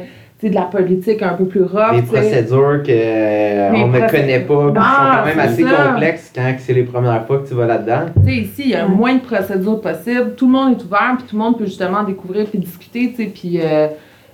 [0.49, 1.95] de la politique un peu plus rough.
[1.95, 5.63] Des procédures que euh, ne procé- connaît pas, puis qui Ah, sont quand même assez
[5.65, 5.91] ça.
[5.93, 8.07] complexes quand c'est les premières fois que tu vas là-dedans.
[8.25, 10.35] Tu sais, ici, il y a moins de procédures possibles.
[10.37, 13.17] Tout le monde est ouvert, puis tout le monde peut justement découvrir puis discuter, tu
[13.25, 13.31] sais.
[13.35, 13.89] Puis, euh,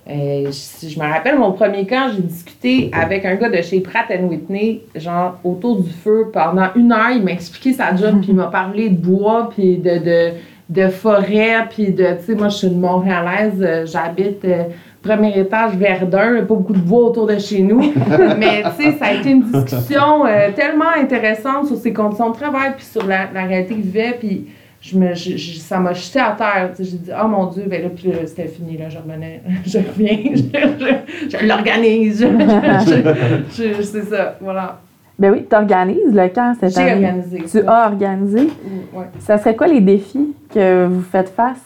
[0.08, 3.80] euh, je, je me rappelle, mon premier camp, j'ai discuté avec un gars de chez
[3.80, 7.10] Pratt Whitney, genre autour du feu, pendant une heure.
[7.14, 10.30] Il m'a expliqué sa job, puis il m'a parlé de bois, puis de, de,
[10.68, 14.44] de forêt, puis de, tu sais, moi, je suis une Montréalaise, euh, j'habite...
[14.44, 14.62] euh,
[15.06, 17.80] premier étage Verdun, pas beaucoup de bois autour de chez nous.
[18.38, 22.34] Mais tu sais, ça a été une discussion euh, tellement intéressante sur ses conditions de
[22.36, 24.46] travail, puis sur la, la réalité qu'il vivait, puis
[24.80, 26.70] je me, je- je- ça m'a jeté à terre.
[26.78, 29.78] J'ai dit, oh mon Dieu, ben là, puis là, c'était fini, là, je revenais, je
[29.78, 30.18] reviens,
[31.30, 32.26] je, l'organise,
[33.50, 34.78] c'est ça, voilà.
[35.18, 37.06] Ben oui, tu organises le camp cette J'ai année.
[37.06, 37.38] organisé.
[37.38, 37.60] Tu ça.
[37.84, 38.40] as organisé.
[38.92, 39.06] Ouais.
[39.20, 41.56] Ça serait quoi les défis que vous faites face?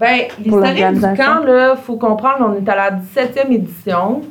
[0.00, 4.22] Ben, l'historique du camp, là, faut comprendre, on est à la 17e édition.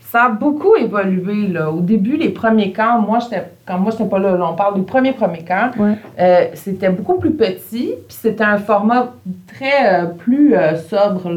[0.00, 1.70] Ça a beaucoup évolué, là.
[1.70, 3.18] Au début, les premiers camps, moi,
[3.66, 5.94] quand moi, j'étais pas là, là, on parle du premier premier camp, Ouais.
[6.20, 9.12] euh, c'était beaucoup plus petit, puis c'était un format
[9.52, 11.28] très euh, plus euh, sobre,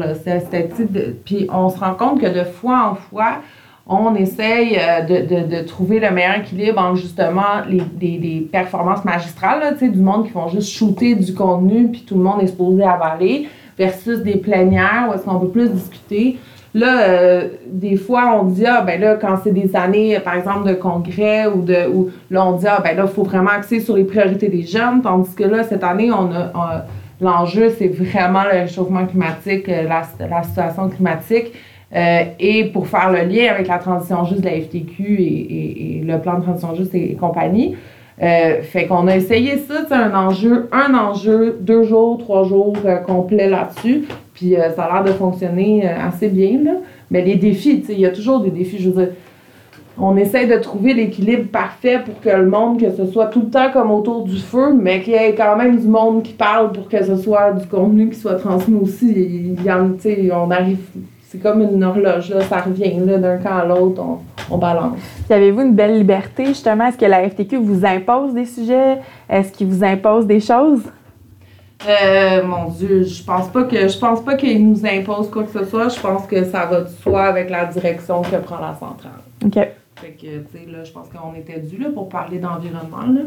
[1.24, 3.38] Puis on se rend compte que de fois en fois,
[3.88, 4.76] on essaye
[5.08, 9.72] de, de- de trouver le meilleur équilibre entre justement les, les- les performances magistrales, là,
[9.88, 13.48] du monde qui vont juste shooter du contenu, puis tout le monde est supposé avaler,
[13.84, 16.38] versus des plénières où est-ce qu'on peut plus discuter.
[16.72, 20.68] Là, euh, des fois, on dit, ah, ben là, quand c'est des années, par exemple,
[20.68, 21.80] de congrès ou de.
[21.92, 24.62] Ou, là, on dit, ah, ben là, il faut vraiment axer sur les priorités des
[24.62, 25.02] jeunes.
[25.02, 26.86] Tandis que là, cette année, on a.
[27.22, 31.48] L'enjeu, c'est vraiment le réchauffement climatique, euh, la, la situation climatique.
[31.94, 36.02] Euh, et pour faire le lien avec la transition juste de la FTQ et, et-
[36.10, 37.76] le plan de transition juste et compagnie.
[38.22, 42.76] Euh, fait qu'on a essayé ça, c'est un enjeu, un enjeu, deux jours, trois jours
[42.84, 44.04] euh, complets là-dessus.
[44.34, 46.72] Puis euh, ça a l'air de fonctionner euh, assez bien, là.
[47.10, 48.78] Mais les défis, il y a toujours des défis.
[48.78, 49.12] Je veux dire,
[49.98, 53.50] on essaie de trouver l'équilibre parfait pour que le monde, que ce soit tout le
[53.50, 56.72] temps comme autour du feu, mais qu'il y ait quand même du monde qui parle
[56.72, 59.10] pour que ce soit du contenu qui soit transmis aussi.
[59.10, 59.96] Il y en,
[60.34, 60.78] on arrive,
[61.30, 64.18] c'est comme une horloge, là, ça revient là, d'un camp à l'autre, on,
[64.52, 64.98] on balance.
[65.26, 66.86] Puis avez-vous une belle liberté, justement?
[66.88, 68.98] Est-ce que la FTQ vous impose des sujets?
[69.28, 70.82] Est-ce qu'il vous impose des choses?
[71.88, 75.52] Euh, mon Dieu, je pense pas que je pense pas qu'ils nous imposent quoi que
[75.52, 75.88] ce soit.
[75.88, 79.22] Je pense que ça va de soi avec la direction que prend la centrale.
[79.44, 79.54] OK.
[79.54, 83.06] Fait que, tu sais, là, je pense qu'on était dû là, pour parler d'environnement.
[83.06, 83.22] Là.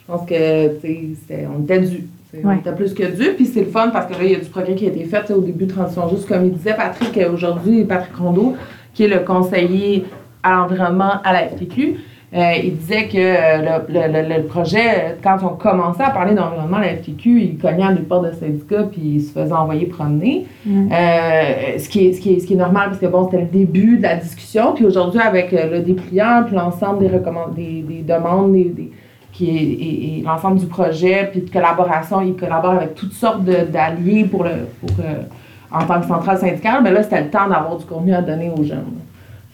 [0.00, 2.08] Je pense que, tu sais, on était dû.
[2.42, 2.56] Ouais.
[2.56, 3.34] était plus que dû.
[3.36, 5.04] Puis c'est le fun parce que là, il y a du progrès qui a été
[5.04, 6.26] fait au début de Transition Juste.
[6.28, 8.54] Comme il disait Patrick, euh, aujourd'hui, Patrick Rondeau,
[8.94, 10.04] qui est le conseiller
[10.42, 11.96] à l'environnement à la FTQ,
[12.34, 16.78] euh, il disait que euh, le, le- le- projet, quand on commençait à parler d'environnement
[16.78, 19.84] à la FTQ, il cognait à des portes de syndicats puis il se faisait envoyer
[19.84, 20.46] promener.
[20.64, 20.88] Mm.
[20.90, 23.42] Euh, ce, qui est, ce, qui est, ce qui est normal parce que bon, c'était
[23.42, 24.72] le début de la discussion.
[24.74, 27.10] Puis aujourd'hui, avec le dépliant, puis l'ensemble des,
[27.54, 28.90] des, des demandes, des, des-
[29.32, 33.42] qui est, et, et l'ensemble du projet, puis de collaboration, il collabore avec toutes sortes
[33.42, 35.22] d'alliés pour le, pour, euh,
[35.70, 36.82] en tant que centrale syndicale.
[36.82, 38.92] Mais là, c'était le temps d'avoir du contenu à donner aux jeunes.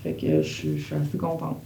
[0.03, 1.57] Fait que je, suis- assez contente.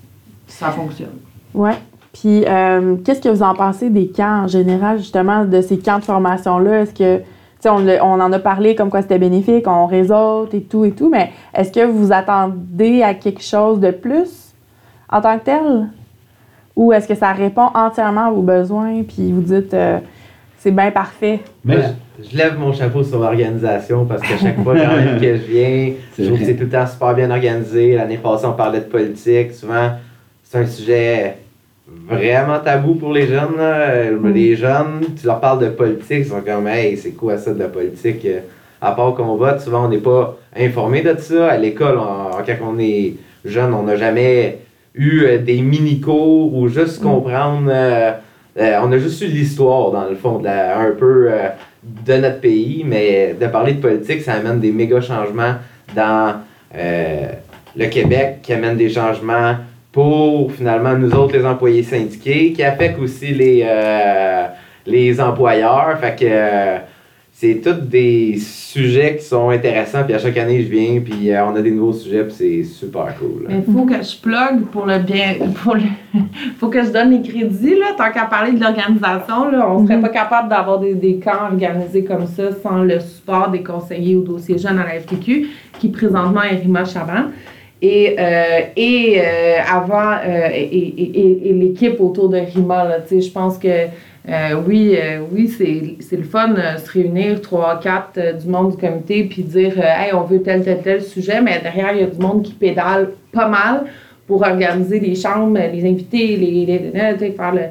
[0.47, 1.19] Ça fonctionne.
[1.55, 1.75] Ouais.
[2.13, 5.99] Puis, euh, qu'est-ce que vous en pensez des camps en général, justement, de ces camps
[5.99, 6.83] de formation-là?
[6.83, 7.25] Est-ce que, tu
[7.61, 10.91] sais, on, on en a parlé comme quoi c'était bénéfique, on réseaute et tout et
[10.91, 14.53] tout, mais est-ce que vous attendez à quelque chose de plus
[15.11, 15.89] en tant que tel?
[16.77, 19.99] Ou est-ce que ça répond entièrement à vos besoins, puis vous dites, euh,
[20.59, 21.41] c'est bien parfait?
[21.65, 21.85] Mais Moi,
[22.23, 25.43] je, je lève mon chapeau sur l'organisation parce qu'à chaque fois quand même que je
[25.43, 27.95] viens, je trouve que c'est tout le temps super bien organisé.
[27.97, 29.53] L'année passée, on parlait de politique.
[29.53, 29.91] Souvent,
[30.45, 31.37] c'est un sujet
[32.09, 33.57] vraiment tabou pour les jeunes.
[33.59, 34.11] là.
[34.13, 34.33] Mm.
[34.33, 37.59] Les jeunes, tu leur parles de politique, ils sont comme Hey, c'est quoi ça de
[37.59, 38.27] la politique?
[38.81, 41.51] À part qu'on vote, souvent on n'est pas informé de ça.
[41.51, 44.59] À l'école, on- quand on est jeune, on n'a jamais
[44.95, 47.05] eu euh, des mini-cours ou juste Mm.
[47.05, 47.71] comprendre.
[47.73, 48.13] euh,
[48.59, 51.49] euh, on a juste eu l'histoire, dans le fond, de la- un peu euh,
[51.83, 55.55] de notre pays, mais de parler de politique, ça amène des méga changements
[55.97, 56.35] dans
[56.77, 57.27] euh,
[57.77, 59.57] le Québec, qui amène des changements
[59.91, 64.45] pour finalement nous autres, les employés syndiqués, qui affectent aussi les, euh,
[64.87, 65.99] les employeurs.
[66.01, 66.79] Fait que euh,
[67.43, 71.45] c'est tous des sujets qui sont intéressants, puis à chaque année, je viens, puis euh,
[71.45, 73.49] on a des nouveaux sujets, puis c'est super cool.
[73.51, 75.35] il faut que je plug pour le bien.
[75.65, 75.81] Pour le,
[76.61, 77.95] faut que je donne les crédits, là.
[77.99, 80.03] Tant qu'à parler de l'organisation, là, on serait Mhm.
[80.03, 84.23] pas capable d'avoir des, des camps organisés comme ça sans le support des conseillers au
[84.23, 85.49] dossier jeunes à la FTQ,
[85.81, 87.25] qui présentement est Rima Chaban.
[87.85, 93.29] Et, euh, et euh, avant, euh, et, et- et- et l'équipe autour de Rima, je
[93.31, 93.89] pense que
[94.69, 94.97] oui,
[95.33, 99.73] oui c'est le fun euh, se réunir, trois, quatre du monde du comité, puis dire
[99.79, 102.53] Hey, on veut tel, tel, tel sujet, mais derrière, il y a du monde qui
[102.53, 103.87] pédale pas mal
[104.29, 106.65] pour organiser les chambres, les invités, les,
[107.19, 107.63] les, faire le.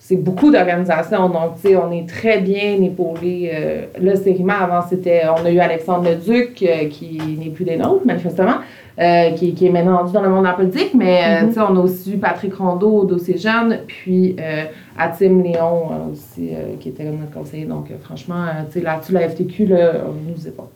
[0.00, 3.50] C'est beaucoup d'organisations, donc on est très bien épaulé.
[3.98, 5.22] Là, c'est Rima, avant, c'était.
[5.40, 8.56] On a eu Alexandre Leduc, qui n'est plus des nôtres, manifestement,
[9.00, 11.48] euh, qui, qui est maintenant rendu dans le monde de la politique, mais euh, Mhm.
[11.48, 14.64] tu sais, on a aussi eu Patrick Rondeau au dossier jeune, puis euh,
[14.98, 17.64] Atim Léon euh, aussi, euh, qui était notre conseiller.
[17.64, 20.66] Donc, euh, franchement, euh, tu sais, là-dessus, la FTQ, là, on nous épaule.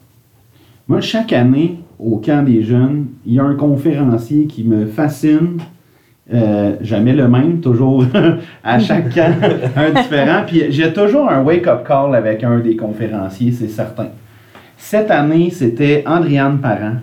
[0.87, 5.57] Moi, chaque année, au camp des jeunes, il y a un conférencier qui me fascine.
[6.31, 8.03] Euh, jamais le même, toujours
[8.63, 9.33] à chaque camp,
[9.75, 10.41] un différent.
[10.45, 14.09] Puis j'ai toujours un wake-up call avec un des conférenciers, c'est certain.
[14.77, 16.97] Cette année, c'était Andriane Parent,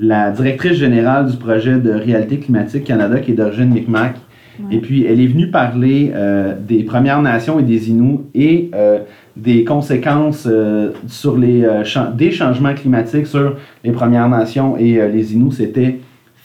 [0.00, 4.16] la directrice générale du projet de réalité climatique Canada, qui est d'origine Micmac.
[4.70, 8.98] Et puis, elle est venue parler euh, des Premières Nations et des Inuits et euh,
[9.36, 11.64] des conséquences euh, sur les,
[12.16, 15.52] des changements climatiques sur les Premières Nations et les Inuits.
[15.52, 16.00] C'était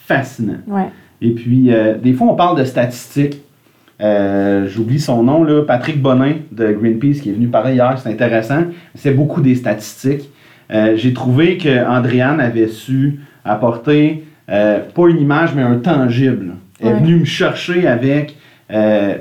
[0.06, 0.60] fascinant.
[0.68, 0.90] Ouais.
[1.22, 1.72] Et puis,
[2.04, 3.42] des fois, on parle de statistiques.
[4.00, 8.66] J'oublie son nom, là, Patrick Bonin de Greenpeace, qui est venu parler hier, c'est intéressant.
[8.94, 10.30] C'est beaucoup des statistiques.
[10.70, 16.54] J'ai trouvé que Andréane avait su apporter, euh, pas une image, mais un tangible.
[16.80, 17.00] Elle est Ouais.
[17.00, 18.36] venue me chercher avec,
[18.72, 19.16] euh,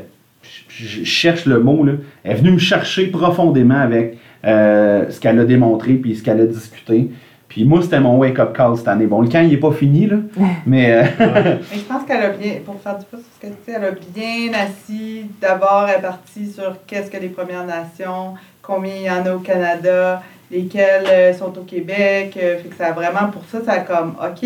[0.69, 1.93] je cherche le mot, là.
[2.25, 6.41] elle est venue me chercher profondément avec euh, ce qu'elle a démontré puis ce qu'elle
[6.41, 7.11] a discuté.
[7.49, 9.05] Puis moi, c'était mon wake-up call cette année.
[9.07, 10.17] Bon, le camp, il n'est pas fini, là,
[10.67, 10.91] mais...
[10.93, 13.59] euh, Mais je pense qu'elle a bien, pour faire du pouce sur ce que tu
[13.69, 15.27] dis, elle a bien assis.
[15.41, 19.35] D'abord, elle est partie sur qu'est-ce que les Premières Nations, combien il y en a
[19.35, 22.39] au Canada, lesquelles euh, sont au Québec.
[22.41, 24.43] euh, fait que ça a vraiment, pour ça, ça a comme, OK,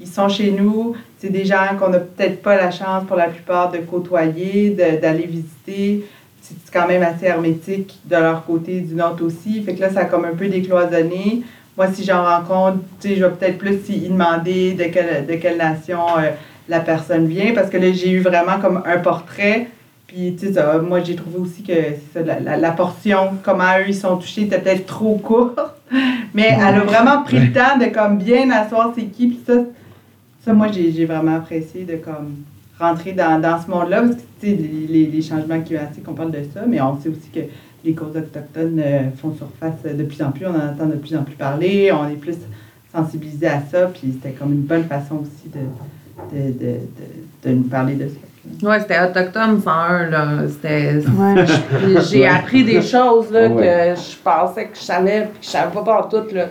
[0.00, 0.94] ils sont chez nous.
[1.18, 5.26] C'est des gens qu'on n'a peut-être pas la chance pour la plupart de côtoyer, d'aller
[5.26, 6.04] visiter.
[6.40, 9.62] C'est quand même assez hermétique de leur côté, du nôtre aussi.
[9.62, 11.42] Fait que là, ça comme un peu décloisonné.
[11.76, 16.00] Moi, si j'en rencontre, je vais peut-être plus y demander de quelle, de quelle nation
[16.18, 16.30] euh,
[16.68, 19.68] la personne vient, parce que là, j'ai eu vraiment comme un portrait.
[20.16, 21.74] Puis, tu sais, moi, j'ai trouvé aussi que
[22.14, 25.60] ça, la, la- la portion, comment eux, ils sont touchés, était peut-être trop courte.
[26.34, 29.26] Mais elle a vraiment pris le temps de comme bien asseoir ses qui.
[29.28, 29.52] Puis ça,
[30.42, 32.36] ça moi, j'ai vraiment apprécié de comme
[32.80, 36.14] rentrer dans, dans ce monde-là, parce que, tu sais, les, les- les changements climatiques, on
[36.14, 37.40] parle de ça, mais on sait aussi que
[37.84, 41.14] les causes autochtones euh, font surface de plus en plus, on en entend de plus
[41.14, 42.36] en plus parler, on est plus
[42.90, 47.54] sensibilisé à ça, puis c'était comme une bonne façon aussi de, de, de, de, de
[47.54, 48.14] nous parler de ça.
[48.62, 50.28] Ouais, c'était Autochtone 101, là.
[50.48, 50.94] C'était.
[51.08, 51.44] Ouais.
[52.10, 53.94] J'ai appris des choses là, Ouais.
[53.94, 56.24] que je pensais que je savais, puis que je savais pas par tout.
[56.34, 56.46] Là.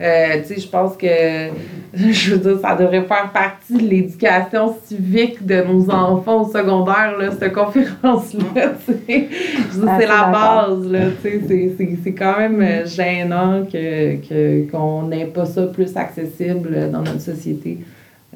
[0.00, 1.06] Euh, tu sais, je pense que,
[1.94, 7.16] je veux dire, ça devrait faire partie de l'éducation civique de nos enfants au secondaire,
[7.18, 8.42] là, cette conférence-là.
[8.86, 9.28] tu sais.
[9.72, 10.32] Je veux dire, Assez C'est la d'accord.
[10.78, 10.98] base, là.
[11.22, 15.62] tu sais, C'est c'est- c'est quand même euh, gênant que que- qu'on n'ait pas ça
[15.64, 17.78] plus accessible euh, dans notre société.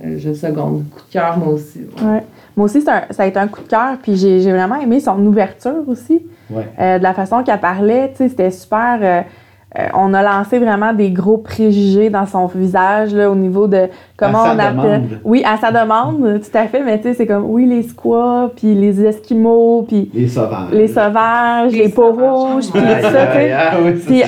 [0.05, 0.85] Euh, je seconde.
[0.91, 1.79] Coup de cœur, moi aussi.
[2.03, 2.07] ouais.
[2.07, 2.23] Ouais.
[2.57, 5.19] Moi aussi, un- ça a été un coup de cœur, puis j'ai vraiment aimé son
[5.27, 6.23] ouverture aussi.
[6.51, 6.69] Ouais.
[6.81, 8.99] Euh, de la façon qu'elle parlait, tu sais, c'était super.
[9.03, 9.21] euh,
[9.77, 13.89] euh, on a lancé vraiment des gros préjugés dans son visage, là, au niveau de
[14.17, 14.77] comment À sa on appelle.
[15.03, 15.21] demande.
[15.25, 18.53] Oui, à sa demande, tout à fait, mais tu sais, c'est comme, oui, les squats,
[18.55, 20.71] puis les esquimaux, puis Les sauvages.
[20.71, 23.93] les sauvages, les, Les peaux rouges, puis tout ça, tu sais.
[24.07, 24.23] Puis-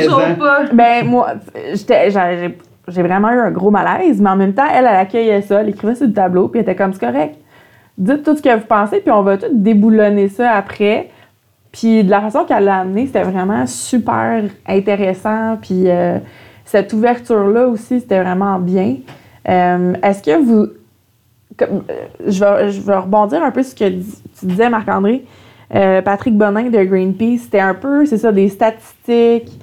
[0.00, 0.60] toujours pas.
[0.72, 1.26] Ben, moi,
[1.74, 4.96] j'étais, j'ai, j'ai- j'ai vraiment eu un gros malaise, mais en même temps, elle, elle
[4.96, 7.34] accueillait ça, elle écrivait sur le tableau, puis elle était comme, c'est correct.
[7.98, 11.10] Dites tout ce que vous pensez, puis on va tout déboulonner ça après.
[11.72, 15.58] Puis de la façon qu'elle l'a amené, c'était vraiment super intéressant.
[15.60, 16.18] Puis euh,
[16.64, 18.96] cette ouverture-là aussi, c'était vraiment bien.
[19.48, 20.68] Euh, Est-ce que vous.
[21.60, 21.66] euh,
[22.26, 25.24] je, vais, je vais rebondir un peu sur ce que tu disais, Marc-André.
[25.70, 29.60] Patrick Bonin de Greenpeace, c'était un peu, c'est ça, des statistiques.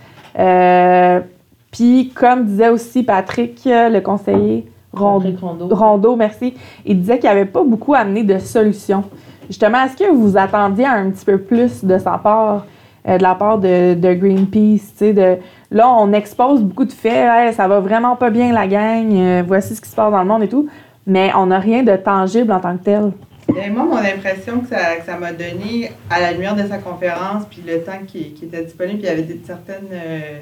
[1.71, 5.75] Puis, comme disait aussi Patrick, le conseiller Rondeau, Patrick Rondeau.
[5.75, 6.53] Rondeau, merci,
[6.85, 9.03] il disait qu'il n'avait pas beaucoup amené de solutions.
[9.47, 12.65] Justement, est-ce que vous attendiez un petit peu plus de sa part,
[13.07, 14.91] euh, de la part de, de Greenpeace?
[14.91, 15.37] tu sais, De,
[15.71, 19.43] là, on expose beaucoup de faits, Hey, ça va vraiment pas bien la gang, euh,
[19.45, 20.67] voici ce qui se passe dans le monde et tout,
[21.05, 23.11] mais on n'a rien de tangible en tant que tel.
[23.49, 26.79] Et moi, mon impression que ça que ça m'a donné, à la lumière de sa
[26.79, 30.39] conférence, puis le temps qui, qui était disponible, puis il y avait des, certaines euh,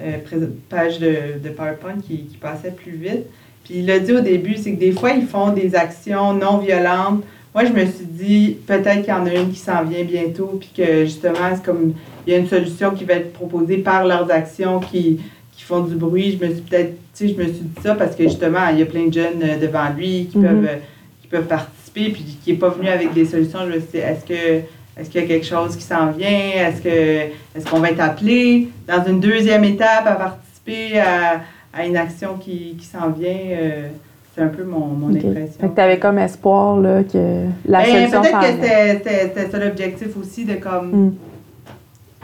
[0.00, 3.26] euh, pages de, de PowerPoint qui, qui passaient plus vite.
[3.64, 6.58] Puis il l'a dit au début, c'est que des fois, ils font des actions non
[6.58, 7.22] violentes.
[7.54, 10.58] Moi, je me suis dit, peut-être qu'il y en a une qui s'en vient bientôt,
[10.60, 11.94] puis que justement, c'est comme,
[12.26, 15.20] il y a une solution qui va être proposée par leurs actions qui,
[15.52, 16.36] qui font du bruit.
[16.38, 18.80] Je me suis peut-être, tu sais, je me suis dit ça parce que justement, il
[18.80, 20.44] y a plein de jeunes euh, devant lui qui Mhm.
[20.44, 20.76] peuvent euh,
[21.22, 23.60] qui peuvent participer, puis qui n'est pas venu avec des solutions.
[23.62, 24.60] Je me suis dit, est-ce que
[24.96, 26.28] est-ce qu'il y a quelque chose qui s'en vient?
[26.56, 26.88] Est-ce que
[27.56, 28.68] est-ce qu'on va être appelé?
[28.86, 31.40] Dans une deuxième étape à participer à,
[31.76, 33.30] à une action qui, qui s'en vient?
[33.50, 33.88] Euh,
[34.34, 35.60] c'est un peu mon, mon impression.
[35.60, 40.16] Fait que t'avais comme espoir là, que la Ben, solution Peut-être que c'était- ça l'objectif
[40.20, 41.12] aussi, de comme Mm.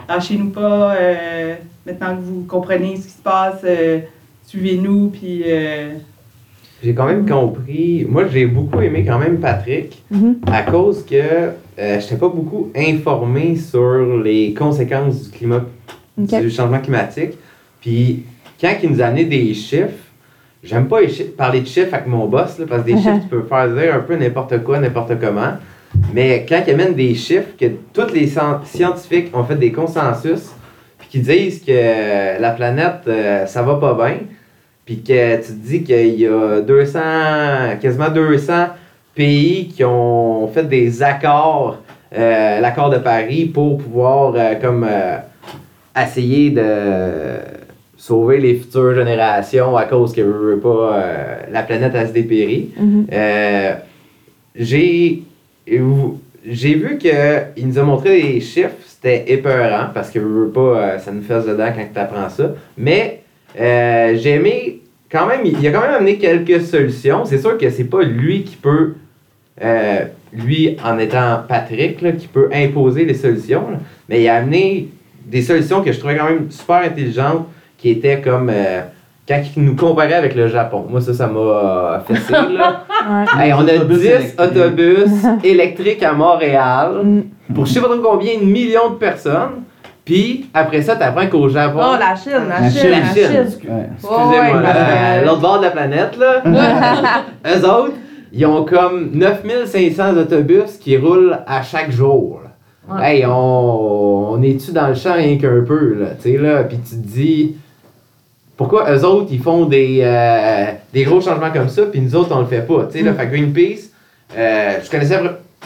[0.09, 3.99] lâchez-nous pas, euh, maintenant que vous comprenez ce qui se passe, euh,
[4.45, 5.91] suivez-nous, puis euh,
[6.83, 8.05] J'ai quand même compris.
[8.09, 10.37] Moi, j'ai beaucoup aimé quand même Patrick Mhm.
[10.51, 15.61] à cause que euh, je n'étais pas beaucoup informé sur les conséquences du climat,
[16.17, 17.33] du changement climatique.
[17.79, 18.23] Puis
[18.61, 20.05] quand il nous a amené des chiffres,
[20.63, 20.99] j'aime pas
[21.35, 23.95] parler de chiffres avec mon boss, là, parce que des chiffres, tu peux faire dire
[23.95, 25.53] un peu n'importe quoi, n'importe comment.
[26.13, 30.51] Mais quand il amène des chiffres, que tous les scien- scientifiques ont fait des consensus,
[30.99, 34.17] puis qui disent que la planète, euh, ça va pas bien,
[34.85, 36.99] puis que tu te dis qu'il y a 200,
[37.81, 38.67] quasiment 200
[39.15, 41.79] pays qui ont fait des accords,
[42.15, 44.87] euh, l'accord de Paris, pour pouvoir euh, comme
[45.95, 46.61] essayer de
[48.01, 52.71] sauver les futures générations à cause que veux pas, euh, la planète a se dépérit.
[52.75, 53.05] Mhm.
[53.13, 53.73] Euh,
[54.55, 55.21] j'ai
[56.43, 60.61] j'ai vu qu'il nous a montré des chiffres, c'était épeurant parce que veux, veux pas,
[60.61, 62.55] euh, ça nous fait dedans quand tu apprends ça.
[62.75, 63.21] Mais
[63.59, 64.81] euh, j'ai aimé
[65.11, 67.23] quand même, il a quand même amené quelques solutions.
[67.25, 68.95] C'est sûr que c'est pas lui qui peut,
[70.33, 73.77] lui en étant Patrick, là, qui peut imposer les solutions, là.
[74.09, 74.89] mais il a amené
[75.23, 77.45] des solutions que je trouvais quand même super intelligentes
[77.81, 78.81] qui étaient comme euh,
[79.27, 80.85] quand il nous comparait avec le Japon.
[80.89, 82.83] Moi, ça, ça m'a euh, fessé, là.
[83.01, 83.45] Ouais.
[83.47, 84.39] Hey, on a Autobus 10 électriques.
[84.39, 85.09] autobus
[85.43, 87.53] électriques à Montréal Mm.
[87.55, 89.63] pour je sais pas trop combien de millions de personnes.
[90.05, 91.79] Puis après ça, t'apprends qu'au Japon.
[91.81, 93.45] Oh, la Chine, la, La Chine, Chine, la Chine.
[93.45, 96.43] Excusez-moi, ouais, que- l'autre bord de la planète, là.
[97.47, 97.93] Eux autres,
[98.31, 102.41] ils ont comme 9500 autobus qui roulent à chaque jour.
[102.43, 102.95] là.
[102.95, 103.17] Ouais.
[103.17, 106.77] Hey, on, on est-tu dans le champ rien qu'un peu, là, tu sais, là, puis
[106.77, 107.55] tu te dis,
[108.57, 112.35] pourquoi eux autres, ils font des, euh, des gros changements comme ça, puis nous autres,
[112.35, 113.15] on le fait pas, tu sais, là, Mm.
[113.15, 113.89] fait Greenpeace,
[114.37, 115.19] euh, je connaissais,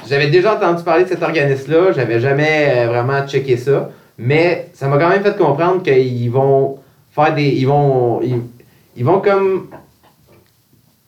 [0.07, 4.87] j'avais déjà entendu parler de cet organisme-là, j'avais jamais euh, vraiment checké ça, mais ça
[4.87, 6.77] m'a quand même fait comprendre qu'ils vont
[7.13, 8.41] faire des, ils vont, ils,
[8.95, 9.67] ils vont comme,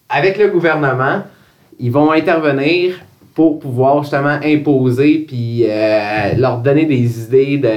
[0.10, 1.24] avec le gouvernement,
[1.80, 2.96] ils vont intervenir
[3.36, 7.70] pour pouvoir justement imposer puis euh, leur donner des idées de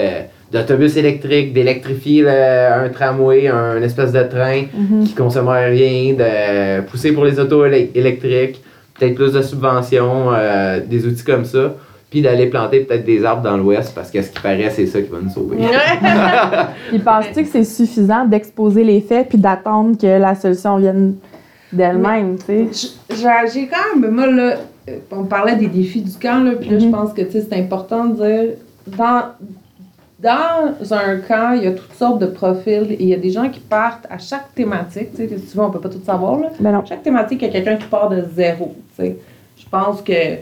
[0.52, 5.04] d'autobus électriques, d'électrifier le- un tramway, un espèce de train Mhm.
[5.04, 8.60] qui consommerait rien, de pousser pour les autos éle- électriques,
[8.98, 11.74] peut-être plus de subventions, euh, des outils comme ça,
[12.10, 15.00] puis d'aller planter peut-être des arbres dans l'ouest parce que ce qui paraît, c'est ça
[15.00, 15.56] qui va nous sauver.
[16.88, 21.14] Puis penses-tu que c'est suffisant d'exposer les faits puis d'attendre que la solution vienne
[21.72, 22.88] d'elle-même, tu sais?
[23.10, 24.56] J'ai- quand même, moi, là,
[24.88, 26.90] euh, on parlait des défis du camp, là, puis là, je Mhm.
[26.90, 28.54] pense que, tu sais, c'est important de dire,
[28.98, 29.22] dans,
[30.22, 33.30] dans un camp, il y a toutes sortes de profils, et il y a des
[33.30, 36.02] gens qui partent à chaque thématique, tu sais, si tu veux, on peut pas tout
[36.04, 36.48] savoir, là.
[36.60, 36.84] Ben non.
[36.84, 39.16] Chaque thématique, il y a quelqu'un qui part de zéro, tu sais.
[39.58, 40.40] Je pense que, tu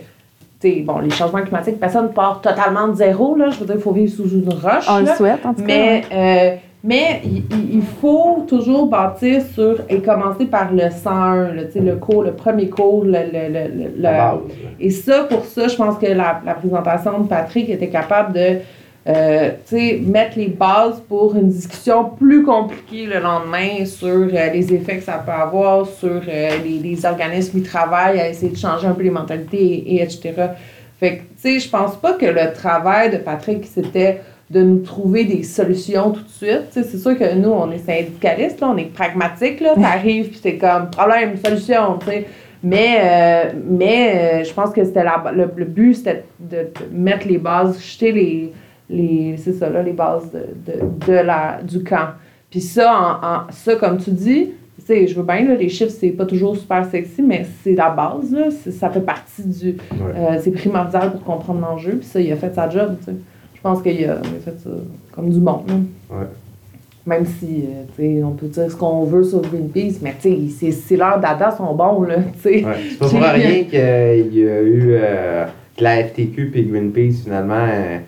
[0.61, 3.81] sais, bon, les changements climatiques, personne part totalement de zéro, là, je veux dire, il
[3.81, 5.66] faut vivre sous une roche, On le souhaite, en tout cas.
[5.66, 11.72] Mais, euh, mais il, faut toujours bâtir sur et commencer par le 101, là, tu
[11.72, 14.57] sais, le cours, le premier cours, le, le, le, le- La le- base.
[14.81, 18.59] et ça, pour ça, je pense que la, la présentation de Patrick était capable de
[19.09, 19.51] euh,
[20.07, 25.05] mettre les bases pour une discussion plus compliquée le lendemain sur euh, les effets que
[25.05, 28.93] ça peut avoir, sur euh, les, les organismes qui travaillent à essayer de changer un
[28.93, 30.33] peu les mentalités, et, et etc.
[31.01, 34.79] Fait que, tu sais, je pense pas que le travail de Patrick, c'était de nous
[34.81, 36.63] trouver des solutions tout de suite.
[36.71, 39.75] C'est sûr que nous, on est syndicalistes, là, on est pragmatiques, là.
[39.75, 42.27] T'arrives, puis c'est comme problème, solution, tu sais.
[42.63, 46.69] Mais, euh, mais euh, je pense que c'était la- le, le but, c'était de, de
[46.93, 48.53] mettre les bases, jeter les,
[48.91, 52.09] les c'est ça, là, les bases de, de, de la, du camp.
[52.51, 55.68] Puis ça, en, en- ça, comme tu dis, tu sais, je veux bien, là, les
[55.68, 58.49] chiffres, c'est pas toujours super sexy, mais c'est la base, là.
[58.72, 59.68] Ça fait partie du...
[59.70, 59.76] Ouais.
[60.16, 61.97] euh, c'est primordial pour comprendre l'enjeu.
[61.99, 63.16] Puis ça, il a fait sa job, tu sais.
[63.55, 64.14] Je pense qu'il a,
[64.45, 64.70] fait ça
[65.12, 65.62] comme du bon.
[66.11, 66.26] Ouais.
[67.07, 70.49] Même si, euh, tu sais, on peut dire ce qu'on veut sur Greenpeace, mais tu
[70.51, 72.64] sais, c'est- leurs data sont bons, là, tu sais.
[72.64, 72.72] Ouais.
[72.91, 73.78] C'est pas pour rien qu'il
[74.39, 77.99] y a eu euh, que la FTQ et Greenpeace finalement, euh,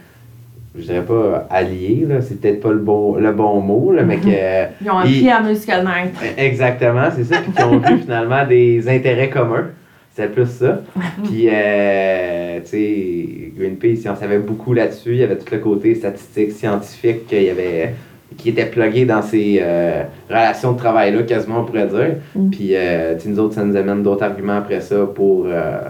[0.77, 4.19] je dirais pas alliés, là, c'est peut-être pas le bon, le bon mot, là, mais
[4.19, 4.29] que.
[4.85, 6.21] Ils ont Ils- appris à se connaître.
[6.39, 7.39] Exactement, c'est ça.
[7.41, 9.67] Puis qui ont vu finalement des intérêts communs.
[10.15, 10.81] C'est plus ça.
[11.25, 15.13] Puis, euh, tu sais, Greenpeace, ils en savaient beaucoup là-dessus.
[15.13, 17.95] Il y avait tout le côté statistique, scientifique qu'il y avait,
[18.37, 22.17] qui était plugué dans ces euh, relations de travail-là, quasiment, on pourrait dire.
[22.35, 22.51] Mm.
[22.51, 25.81] Puis, euh, nous autres, ça nous amène d'autres arguments après ça pour, euh,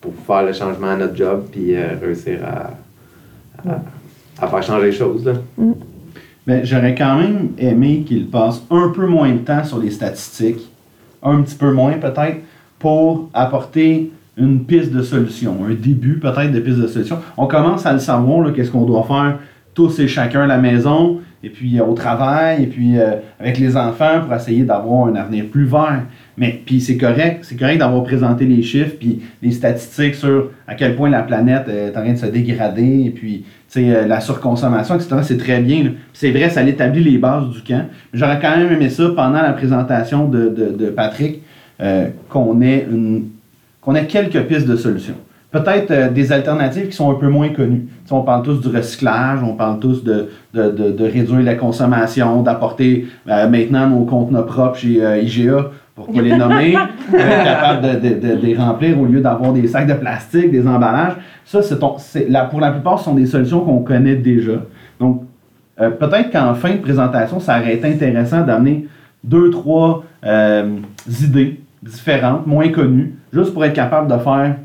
[0.00, 2.70] pour faire le changement à notre job, puis réussir à,
[3.68, 3.82] à,
[4.40, 5.24] à faire changer les choses.
[5.24, 5.32] Là.
[6.46, 10.70] Ben, j'aurais quand même aimé qu'il passe un peu moins de temps sur les statistiques,
[11.22, 12.38] un petit peu moins peut-être,
[12.78, 17.18] pour apporter une piste de solution, un début peut-être de piste de solution.
[17.36, 19.38] On commence à le savoir, là, qu'est-ce qu'on doit faire
[19.74, 23.58] tous et chacun à la maison, et puis euh, au travail, et puis euh, avec
[23.58, 26.02] les enfants pour essayer d'avoir un avenir plus vert.
[26.36, 30.74] Mais puis c'est correct, c'est correct d'avoir présenté les chiffres puis les statistiques sur à
[30.74, 33.44] quel point la planète est en train de se dégrader et puis
[33.78, 35.16] euh, la surconsommation, etc.
[35.22, 35.92] C'est très bien.
[36.12, 37.86] C'est vrai, ça établit les bases du camp.
[38.12, 41.40] J'aurais quand même aimé ça pendant la présentation de, de- de Patrick
[41.80, 43.28] euh, qu'on ait une
[43.80, 45.14] qu'on ait quelques pistes de solutions.
[45.50, 47.86] Peut-être euh, des alternatives qui sont un peu moins connues.
[47.86, 51.40] Tu sais, on parle tous du recyclage, on parle tous de, de, de- de réduire
[51.42, 55.70] la consommation, d'apporter euh, maintenant nos contenants propres chez euh, IGA,
[56.04, 56.74] pour pas les nommer,
[57.14, 59.94] euh, être capable de, de- de- de les remplir au lieu d'avoir des sacs de
[59.94, 61.14] plastique, des emballages.
[61.44, 61.96] Ça, c'est ton-
[62.28, 64.52] la- pour la plupart, ce sont des solutions qu'on connaît déjà.
[64.98, 65.22] Donc,
[65.80, 68.86] euh, peut-être qu'en fin de présentation, ça aurait été intéressant d'amener
[69.24, 70.76] deux, trois euh,
[71.22, 74.56] idées différentes, moins connues, juste pour être capable de faire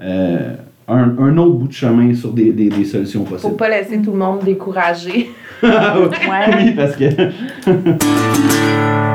[0.00, 0.38] euh,
[0.86, 3.56] un, un autre bout de chemin sur des, des- des solutions Faut possibles.
[3.56, 5.30] pas laisser tout le monde découragé.
[5.62, 7.04] oui, parce que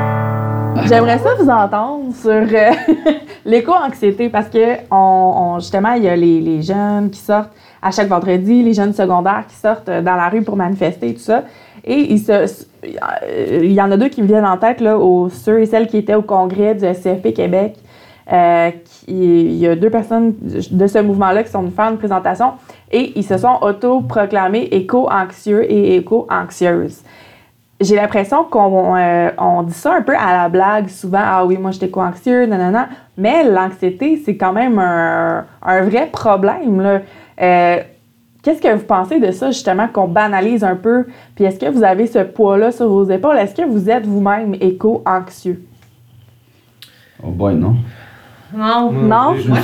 [0.88, 2.70] J'aimerais ça vous entendre sur euh,
[3.44, 7.50] l'éco-anxiété parce que on, on- justement, il y a les, les jeunes qui sortent
[7.82, 11.14] à chaque vendredi, les jeunes secondaires qui sortent euh, dans la rue pour manifester et
[11.14, 11.44] tout ça.
[11.84, 12.64] Et ils se,
[13.62, 15.86] il y en a deux qui me viennent en tête, là, aux, ceux et celles
[15.86, 17.76] qui étaient au congrès du SCFP Québec.
[18.32, 18.70] Euh,
[19.06, 22.52] il y a deux personnes de ce mouvement-là qui sont venues faire une présentation
[22.90, 27.02] et ils se sont auto-proclamés éco-anxieux et éco-anxieuses
[27.80, 31.22] j'ai l'impression qu'on euh, on dit ça un peu à la blague souvent.
[31.22, 32.88] Ah oui, moi j'étais co-anxieux, nanana.
[33.16, 36.80] Mais l'anxiété, c'est quand même un, un vrai problème.
[36.80, 37.00] là.
[37.40, 37.78] Euh,
[38.42, 41.06] Qu'est-ce que vous pensez de ça, justement, qu'on banalise un peu?
[41.34, 43.38] Puis est-ce que vous avez ce poids-là sur vos épaules?
[43.38, 45.64] Est-ce que vous êtes vous-même éco-anxieux?
[47.22, 47.76] Oh boy, non.
[48.54, 48.90] Non.
[48.92, 49.34] Non?
[49.36, 49.58] je- Moi,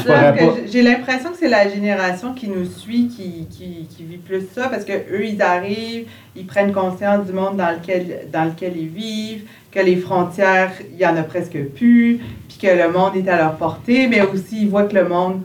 [0.70, 4.68] j'ai- l'impression que c'est la génération qui nous suit qui, qui, qui vit plus ça
[4.68, 8.88] parce que eux ils arrivent, ils prennent conscience du monde dans lequel, dans lequel ils
[8.88, 13.28] vivent, que les frontières, il y en a presque plus, puis que le monde est
[13.28, 15.42] à leur portée, mais aussi ils voient que le monde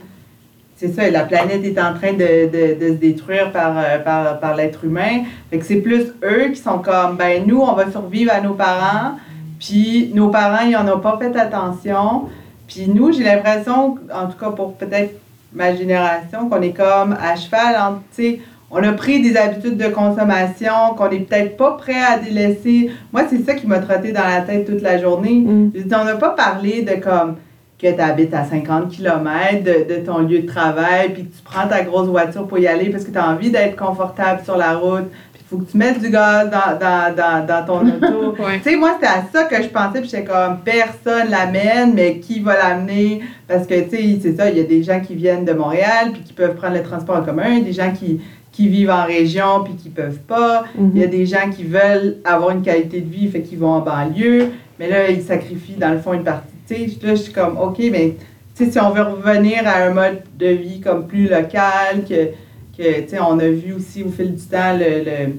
[0.78, 2.18] c'est ça, la planète est en train de,
[2.50, 5.22] de- de se détruire par, euh, par, par l'être humain.
[5.50, 8.52] Fait que c'est plus eux qui sont comme, ben nous, on va survivre à nos
[8.52, 9.12] parents,
[9.58, 12.24] puis nos parents, ils n'en ont pas fait attention.
[12.66, 15.14] Puis nous, j'ai l'impression, en tout cas pour peut-être
[15.52, 17.76] ma génération, qu'on est comme à cheval
[18.14, 18.40] tu sais,
[18.70, 22.90] on a pris des habitudes de consommation qu'on n'est peut-être pas prêt à délaisser.
[23.12, 25.38] Moi, c'est ça qui m'a trotté dans la tête toute la journée.
[25.38, 25.72] Mm.
[25.74, 27.36] Je on n'a pas parlé de comme
[27.78, 31.42] que tu habites à 50 km de, de ton lieu de travail, puis que tu
[31.44, 34.56] prends ta grosse voiture pour y aller parce que tu as envie d'être confortable sur
[34.56, 35.10] la route,
[35.48, 38.42] faut que tu mettes du gaz dans, dans, dans, dans ton auto.
[38.42, 38.58] Ouais.
[38.58, 42.18] Tu sais, moi, c'était à ça que je pensais, puis j'étais comme, personne l'amène, mais
[42.18, 43.20] qui va l'amener?
[43.46, 46.10] Parce que, tu sais, c'est ça, il y a des gens qui viennent de Montréal,
[46.12, 48.20] puis qui peuvent prendre le transport en commun, des gens qui,
[48.50, 50.64] qui vivent en région, puis qui peuvent pas.
[50.78, 53.74] Il y a des gens qui veulent avoir une qualité de vie, fait qu'ils vont
[53.74, 56.48] en banlieue, mais là, ils sacrifient, dans le fond, une partie.
[56.68, 58.16] Tu sais, là, je suis comme, OK, mais,
[58.54, 62.30] si on veut revenir à un mode de vie comme plus local, que,
[62.76, 65.32] que tu sais, on a vu aussi au fil du temps le- le-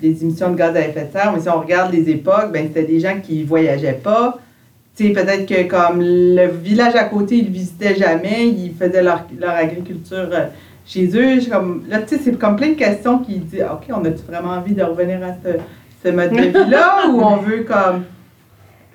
[0.00, 2.66] les émissions de gaz à effet de serre, mais si on regarde les époques, ben
[2.68, 4.38] c'était des gens qui voyageaient pas.
[4.96, 9.02] Tu sais, peut-être que comme le village à côté, ils le visitaient jamais, ils faisaient
[9.02, 10.46] leur, leur agriculture euh,
[10.84, 11.38] chez eux.
[11.50, 14.50] Comme, là, tu sais, c'est comme plein de questions qui disent, OK, on a-tu vraiment
[14.50, 15.56] envie de revenir à ce,
[16.04, 18.02] ce mode de vie-là ou on veut comme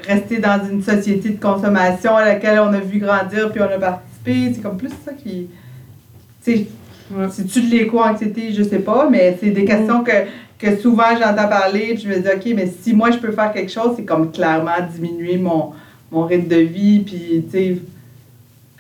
[0.08, 3.80] rester dans une société de consommation à laquelle on a vu grandir puis on a
[3.80, 4.54] participé?
[4.54, 5.48] C'est comme plus ça qui...
[6.44, 6.68] Tu sais,
[7.12, 7.28] Ouais.
[7.30, 8.52] c'est-tu de l'éco-anxiété?
[8.54, 10.12] Je sais pas, mais c'est des questions que,
[10.60, 13.54] que souvent j'entends parler puis je me dis, OK, mais si moi je peux faire
[13.54, 15.74] quelque chose, c'est comme clairement diminuer mon,
[16.12, 17.78] mon rythme de vie puis, tu sais,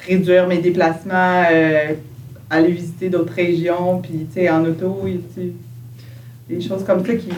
[0.05, 1.93] réduire mes déplacements, euh,
[2.49, 5.01] aller visiter d'autres régions, puis, tu sais, en auto,
[5.35, 5.53] tu
[6.49, 7.29] des choses comme ça qui...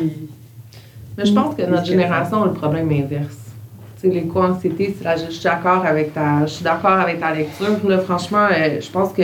[1.17, 3.37] Mais je pense que notre génération a le problème inverse.
[3.99, 7.75] Tu l'éco-anxiété, c'est là, je, suis d'accord avec ta, je suis d'accord avec ta lecture.
[7.87, 9.23] Là, franchement, euh, je pense que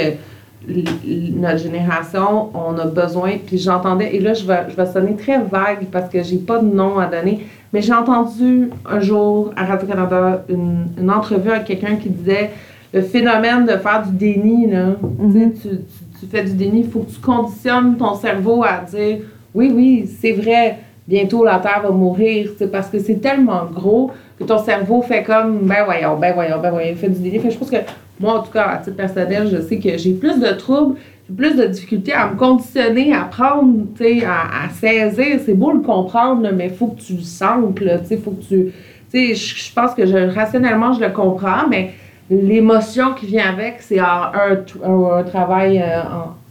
[0.67, 5.39] notre génération, on a besoin, puis j'entendais, et là, je vais, je vais sonner très
[5.39, 9.65] vague parce que j'ai pas de nom à donner, mais j'ai entendu un jour à
[9.65, 12.51] Radio-Canada une, une entrevue avec quelqu'un qui disait
[12.93, 15.53] le phénomène de faire du déni, là, tu Mhm.
[15.53, 15.77] tu, tu,
[16.19, 19.17] tu fais du déni, il faut que tu conditionnes ton cerveau à dire
[19.53, 24.11] oui, oui, c'est vrai, bientôt la Terre va mourir, sais, parce que c'est tellement gros
[24.39, 27.39] que ton cerveau fait comme ben voyons, ben voyons, ben voyons, il fait du déni.
[27.39, 27.77] Fait je pense que
[28.19, 30.95] moi, en tout cas, à titre personnel, je sais que j'ai plus de troubles,
[31.29, 33.85] j'ai plus de difficultés à me conditionner, à prendre,
[34.25, 35.39] à, à saisir.
[35.45, 38.43] C'est beau le comprendre, là, mais il faut que tu le sentes, sais, faut que
[38.43, 38.71] tu.
[39.11, 41.93] Tu sais, je pense que je, rationnellement, je le comprends, mais
[42.29, 44.57] l'émotion qui vient avec, c'est un, un,
[44.89, 46.01] un- travail euh,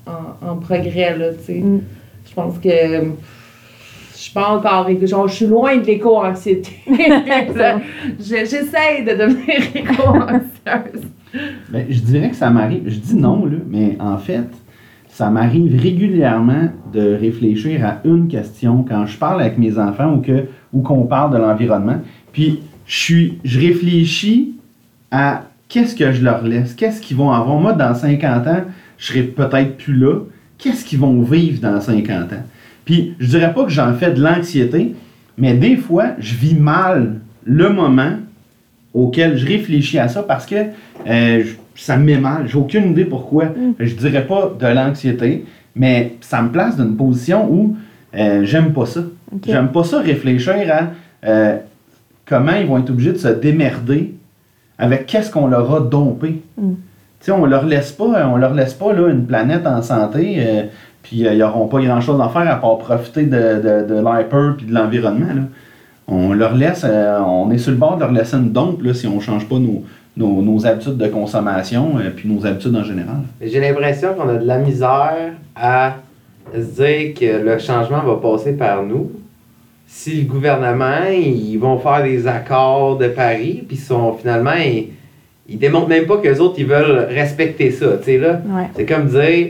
[0.06, 0.10] en,
[0.46, 1.54] en, en progrès, là, tu sais.
[1.60, 1.80] Mm.
[2.28, 6.70] Je pense que je suis pas encore, genre, je suis loin de l'éco-anxiété.
[6.86, 11.02] Je- J'essaye de devenir éco-anxieuse.
[11.70, 12.82] Ben, je dirais que ça m'arrive.
[12.86, 14.48] Je dis non, là, mais en fait,
[15.08, 20.20] ça m'arrive régulièrement de réfléchir à une question quand je parle avec mes enfants ou
[20.20, 22.00] que ou qu'on parle de l'environnement.
[22.32, 24.54] Puis je suis, je réfléchis
[25.10, 27.58] à qu'est-ce que je leur laisse, qu'est-ce qu'ils vont avoir.
[27.58, 28.62] Moi, dans 50 ans,
[28.98, 30.20] je serai peut-être plus là.
[30.58, 32.44] Qu'est-ce qu'ils vont vivre dans 50 ans?
[32.84, 34.94] Puis je dirais pas que j'en fais de l'anxiété,
[35.38, 38.12] mais des fois, je vis mal le moment
[38.94, 42.46] auquel je réfléchis à ça parce que euh, je- ça me met mal.
[42.46, 43.46] J'ai aucune idée pourquoi.
[43.80, 47.76] Je dirais pas de l'anxiété, mais ça me place dans une position où
[48.16, 49.00] euh, j'aime pas ça.
[49.34, 49.42] Ok.
[49.46, 51.56] J'aime pas ça réfléchir à euh,
[52.26, 54.14] comment ils vont être obligés de se démerder
[54.78, 56.40] avec qu'est-ce qu'on leur a dompé.
[56.56, 56.72] Mm.
[56.72, 56.76] Tu
[57.20, 60.62] sais, on leur laisse pas, on leur laisse pas là, une planète en santé, euh,
[61.02, 64.66] puis euh, ils n'auront pas grand-chose à faire à part profiter de, de, de puis
[64.66, 65.26] de l'environnement.
[66.06, 68.92] On leur laisse, euh, on est sur le bord de leur laisser une dompe là,
[68.94, 69.84] si on change pas nos,
[70.16, 73.16] nos, nos habitudes de consommation euh, puis nos habitudes en général.
[73.40, 75.94] J'ai l'impression qu'on a de la misère à
[76.54, 79.10] se dire que le changement va passer par nous.
[79.86, 84.88] Si le gouvernement, ils vont faire des accords de Paris, puis sont finalement, ils,
[85.48, 87.96] ils démontrent même pas que les autres, ils veulent respecter ça.
[87.98, 88.68] Tu sais, là, Ouais.
[88.76, 89.48] c'est comme dire,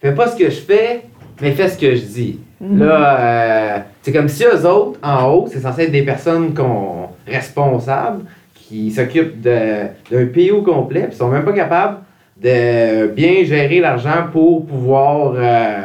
[0.00, 1.02] fais pas ce que je fais,
[1.40, 2.38] mais fais ce que je dis.
[2.60, 7.08] Là, euh, c'est comme si eux autres, en haut, c'est censé être des personnes qu'on,
[7.26, 8.24] responsables
[8.54, 11.98] qui s'occupent d'un pays au complet, puis sont même pas capables
[12.42, 15.80] de bien gérer l'argent pour pouvoir euh,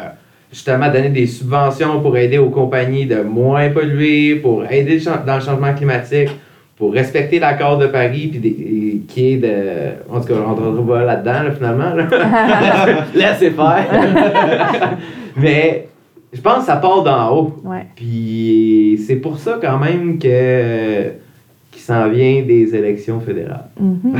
[0.51, 5.41] justement donner des subventions pour aider aux compagnies de moins polluer, pour aider dans le
[5.41, 6.29] changement climatique,
[6.77, 10.13] pour respecter l'accord de Paris, puis des- et- qui est de.
[10.15, 11.93] En tout cas, on ne pas là-dedans, là, finalement.
[11.93, 12.05] là.
[13.15, 13.85] Laissez faire.
[15.35, 15.87] Mais
[16.37, 17.55] je pense que ça part d'en haut.
[17.65, 17.87] Ouais.
[17.95, 21.11] Puis c'est pour ça quand même que
[21.71, 23.65] qu'ils s'en vient des élections fédérales.
[23.79, 23.99] Mhm.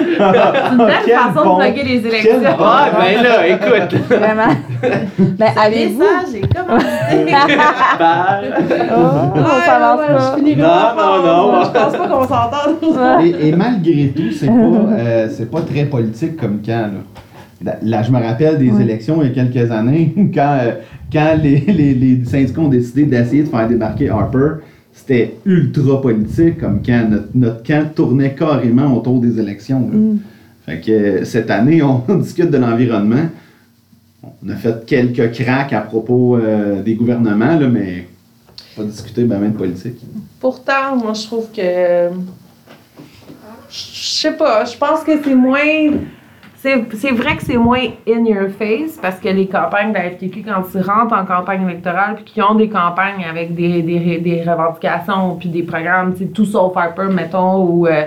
[0.00, 2.38] C'est une belle façon bon- de plugger les élections.
[2.40, 3.94] bon- Ah, ben là, écoute!
[4.08, 4.54] Vraiment.
[5.38, 5.98] Ben, Ce avez-vous.
[5.98, 6.86] message est commencé.
[7.98, 8.40] Par-
[8.92, 10.36] Oh, on s'avance pas.
[10.38, 11.64] Non, non, non.
[11.64, 13.24] Je pense pas qu'on s'entende.
[13.24, 16.72] Et, et malgré tout, c'est pas, euh, pas très politique comme quand.
[16.72, 17.00] Là, Là,
[17.82, 18.82] là, je me rappelle des Ouais.
[18.82, 20.72] élections il y a quelques années, quand, euh,
[21.12, 26.58] quand les, les, les syndicats ont décidé d'essayer de faire débarquer Harper, c'était ultra politique,
[26.58, 29.80] comme quand notre, notre camp tournait carrément autour des élections.
[29.80, 30.18] Mm.
[30.66, 33.28] Fait que euh, cette année, on discute de l'environnement.
[34.44, 38.06] On a fait quelques cracks à propos euh, des gouvernements, là, mais
[38.76, 39.96] pas discuter ben, même de politique.
[40.38, 42.08] Pourtant, moi, je trouve que.
[43.70, 43.76] Je
[44.20, 45.92] sais pas, je pense que c'est moins.
[46.62, 50.42] C'est vrai que c'est moins in your face parce que les campagnes de la FTQ,
[50.42, 54.42] quand ils rentrent en campagne électorale puis qu'ils ont des campagnes avec des, des, des
[54.42, 58.04] revendications puis des programmes, tu sais, tout sauf Harper, mettons, ou, euh,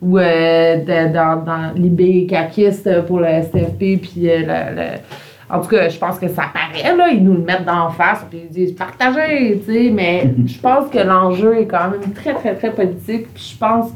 [0.00, 4.98] ou euh, de- dans, dans l'IB caquiste pour le STFP puis euh, le- le-
[5.54, 7.08] en tout cas, je pense que ça paraît, là.
[7.12, 9.90] Ils nous le mettent d'en face, puis ils disent partagez, tu sais.
[9.92, 13.26] Mais je pense que l'enjeu est quand même très, très, très politique.
[13.34, 13.92] Puis je pense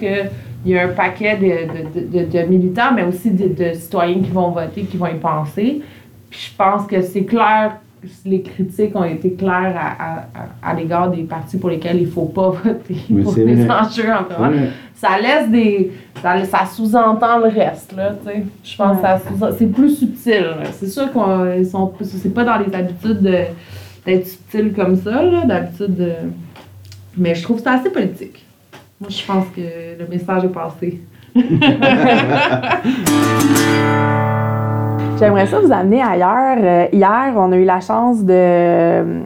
[0.67, 4.21] qu'il y a un paquet de, de, de, de militants, mais aussi de, de citoyens
[4.23, 5.83] qui vont voter, qui vont y penser.
[6.31, 7.77] Puis je pense que c'est clair,
[8.25, 10.19] les critiques ont été claires à, à,
[10.69, 13.55] à, à l'égard des partis pour lesquels il ne faut pas voter Oui, pour les
[13.55, 13.75] vrai.
[13.81, 14.69] enjeux en commun Ouais.
[14.95, 15.93] ça laisse des.
[16.23, 18.43] Ça, ça sous-entend le reste, là, tu sais.
[18.65, 20.47] Je pense que ça sous- c'est plus subtil.
[20.73, 21.93] C'est sûr qu'on sont.
[22.03, 23.45] C'est pas dans les habitudes de-
[24.05, 25.95] d'être subtil comme ça, là, d'habitude.
[25.97, 26.13] de-
[27.17, 28.46] Mais je trouve ça assez politique.
[29.01, 31.01] Moi, je pense que le message est passé.
[35.19, 36.59] J'aimerais ça vous amener ailleurs.
[36.61, 38.33] Euh, hier, on a eu la chance de.
[38.33, 39.21] euh,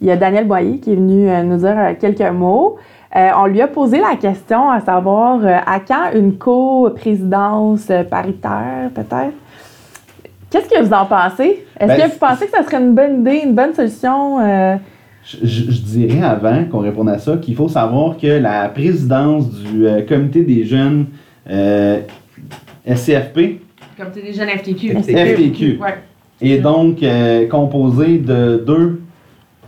[0.00, 2.76] Il y a Daniel Boyer qui est venu euh, nous dire euh, quelques mots.
[3.14, 8.02] Euh, on lui a posé la question à savoir euh, à quand une co-présidence euh,
[8.04, 9.32] paritaire, peut-être?
[10.50, 11.64] Qu'est-ce que vous en pensez?
[11.80, 14.38] Est-ce Ben, que vous pensez que ça serait une bonne idée, une bonne solution?
[15.26, 19.50] Je, je- je dirais avant qu'on réponde à ça qu'il faut savoir que la présidence
[19.50, 21.06] du euh, comité des jeunes
[21.50, 22.00] euh,
[22.86, 23.60] SCFP
[23.98, 24.94] Comme tu des jeunes FTQ.
[25.02, 25.94] FTQ Ouais.
[26.40, 29.00] est donc euh, composée de deux,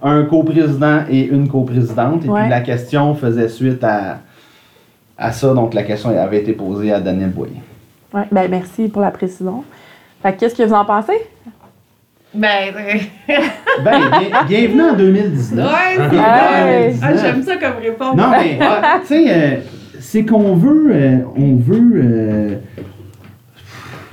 [0.01, 2.25] un coprésident et une coprésidente.
[2.25, 2.43] Et Ouais.
[2.43, 4.21] puis la question faisait suite à,
[5.17, 7.55] à ça, donc la question avait été posée à Daniel Boyer.
[8.15, 9.65] Ouais, ben merci pour la précision.
[10.23, 11.13] Fait que qu'est-ce que vous en pensez?
[12.35, 12.75] Ben,
[13.85, 15.67] Ben, bien- bienvenue en 2019.
[15.67, 15.73] ouais,
[16.11, 16.17] c'est.
[16.17, 16.95] Ouais.
[17.03, 18.17] Ah, J'aime ça comme réponse.
[18.17, 18.59] Non, mais,
[19.03, 19.57] tu sais, euh,
[19.99, 21.91] c'est qu'on veut, euh, on veut...
[21.95, 22.55] euh,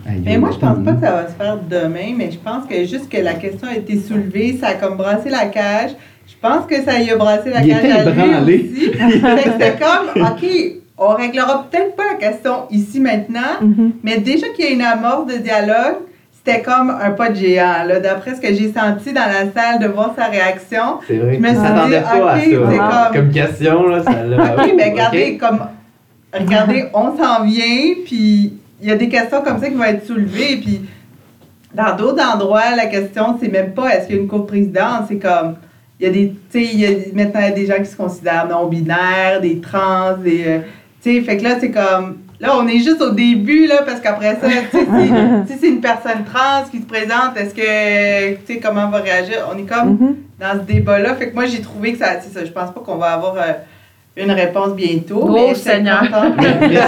[0.08, 2.66] aïe, Mais moi, je pense pas que ça va se faire demain, mais je pense
[2.68, 5.92] que juste que la question a été soulevée, ça a comme brassé la cage.
[6.28, 8.92] Je pense que ça y a brassé la Il cage était à lui aussi.
[9.44, 10.50] C'était comme, OK,
[10.98, 13.92] on réglera peut-être pas la question ici maintenant, Mhm.
[14.04, 15.98] mais déjà qu'il y a une amorce de dialogue,
[16.46, 17.88] c'était comme un pas de géant.
[18.04, 21.00] D'après ce que j'ai senti dans la salle, de voir sa réaction.
[21.08, 23.10] C'est vrai Je me suis dit, pas ok, à c'est ça.
[23.12, 24.56] comme- Comme question, là, ça l'a.
[24.64, 25.60] OK, mais regardez, comme,
[26.34, 30.06] regardez, on s'en vient, puis il y a des questions comme ça qui vont être
[30.06, 30.82] soulevées, puis
[31.74, 35.18] dans d'autres endroits, la question, c'est même pas est-ce qu'il y a une coprésidence, c'est
[35.18, 35.56] comme,
[36.00, 37.78] il y a des, tu sais, il y a maintenant il y a des gens
[37.80, 40.60] qui se considèrent non-binaires, des trans, des, euh,
[41.02, 44.00] tu sais, fait que là, c'est comme, là, on est juste au début, là, parce
[44.02, 44.86] qu'après ça, tu sais,
[45.48, 49.00] si- c'est une personne trans qui se présente, est-ce que, tu sais, comment on va
[49.00, 49.48] réagir?
[49.54, 50.16] On est comme Mhm.
[50.40, 51.16] dans ce débat-là.
[51.16, 52.46] Fait que moi, j'ai trouvé que ça, c'est ça.
[52.46, 53.54] Je pense pas qu'on va avoir euh,
[54.18, 55.22] une réponse bientôt.
[55.28, 56.04] Oh, mais Seigneur.
[56.04, 56.80] J'étais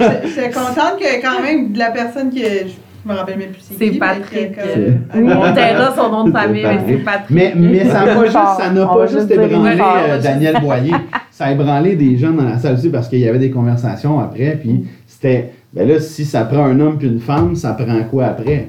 [0.28, 2.42] j'étais contente que quand même de la personne qui.
[2.42, 2.72] Je
[3.06, 4.54] me rappelle même plus C'est qui, Patrick.
[4.54, 7.30] que- euh, On taira son nom de famille, mais c'est Patrick.
[7.30, 9.06] Mais, mais ça n'a pas juste, ça n'a pas
[9.44, 9.80] ébranlé
[10.10, 10.92] euh, Daniel Boyer.
[11.30, 14.18] Ça a ébranlé des gens dans la salle aussi parce qu'il y avait des conversations
[14.20, 14.58] après.
[14.60, 18.26] Puis c'était, ben là, si ça prend un homme puis une femme, ça prend quoi
[18.26, 18.68] après?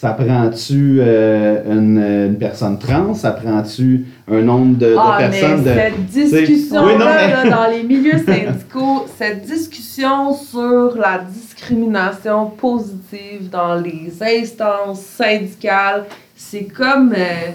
[0.00, 1.98] Ça prend-tu euh, une,
[2.30, 3.12] une personne trans?
[3.12, 5.78] Ça prend-tu un nombre de, de Ah, personnes mais de.
[5.78, 13.74] cette discussion-là, Oui, mais- dans les milieux syndicaux, cette discussion sur la discrimination positive dans
[13.74, 17.50] les instances syndicales, c'est comme, euh,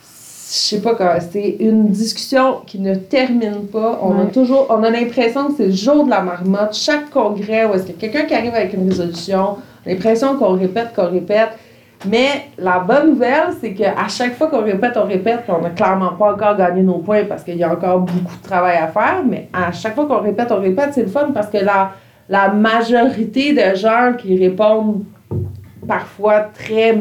[0.00, 4.00] je sais pas comment, c'est une discussion qui ne termine pas.
[4.02, 6.72] On a toujours, on a l'impression que c'est le jour de la marmotte.
[6.74, 9.92] Chaque congrès où est-ce qu'il y a quelqu'un qui arrive avec une résolution, on a
[9.92, 11.50] l'impression qu'on répète, qu'on répète.
[12.06, 16.12] Mais la bonne nouvelle, c'est qu'à chaque fois qu'on répète, on répète, on n'a clairement
[16.12, 19.22] pas encore gagné nos points parce qu'il y a encore beaucoup de travail à faire,
[19.24, 21.92] mais à chaque fois qu'on répète, on répète, c'est le fun parce que la,
[22.28, 25.04] la majorité de gens qui répondent
[25.86, 26.98] parfois très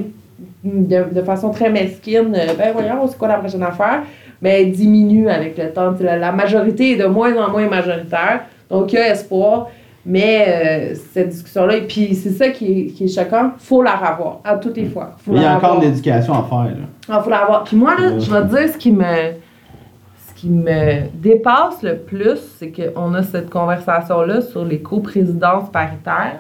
[0.64, 4.04] de, de façon très mesquine, euh, ben voyons, c'est quoi la prochaine affaire?
[4.42, 5.94] mais elle diminue avec le temps.
[6.00, 8.42] La majorité est de moins en moins majoritaire.
[8.70, 9.70] Donc, il y a espoir.
[10.06, 13.96] Mais euh, cette discussion-là, et puis c'est ça qui est, qui est choquant, faut la
[13.96, 15.12] revoir à toutes les fois.
[15.24, 16.76] Faut il y a encore de l'éducation à faire.
[16.76, 16.88] Là.
[17.08, 17.64] Ah, faut la revoir.
[17.66, 21.98] Puis moi, là, je vais te dire ce qui me, ce qui me dépasse le
[21.98, 26.40] plus, c'est qu'on a cette conversation-là sur les coprésidences paritaires.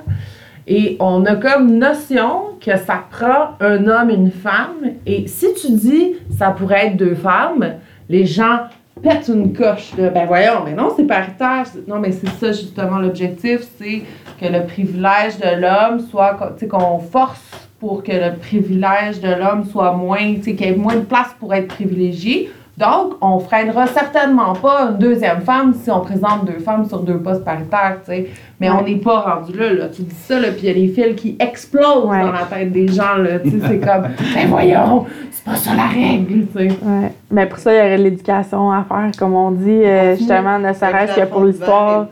[0.65, 4.93] Et on a comme notion que ça prend un homme et une femme.
[5.05, 7.75] Et si tu dis ça pourrait être deux femmes,
[8.09, 8.59] les gens
[9.01, 9.91] pètent une coche.
[9.97, 10.09] là.
[10.09, 11.65] Ben voyons, mais non, c'est paritaire.
[11.87, 14.03] Non, mais c'est ça justement l'objectif, c'est
[14.39, 17.41] que le privilège de l'homme soit, tu sais, qu'on force
[17.79, 21.01] pour que le privilège de l'homme soit moins, tu sais, qu'il y ait moins de
[21.01, 22.51] place pour être privilégié.
[22.81, 27.19] Donc, on freinera certainement pas une deuxième femme si on présente deux femmes sur deux
[27.19, 28.29] postes paritaires, tu sais.
[28.59, 29.87] Mais on n'est pas rendu là, là.
[29.89, 32.21] Tu dis ça, là, puis il y a des fils qui explosent Ouais.
[32.21, 33.37] dans la tête des gens, là.
[33.39, 36.67] Tu sais, c'est comme, ben voyons, c'est pas ça la règle, tu sais.
[36.81, 37.11] Ouais.
[37.29, 40.57] Mais pour ça, il y aurait de l'éducation à faire, comme on dit, euh, justement,
[40.57, 42.07] ne serait-ce que pour l'histoire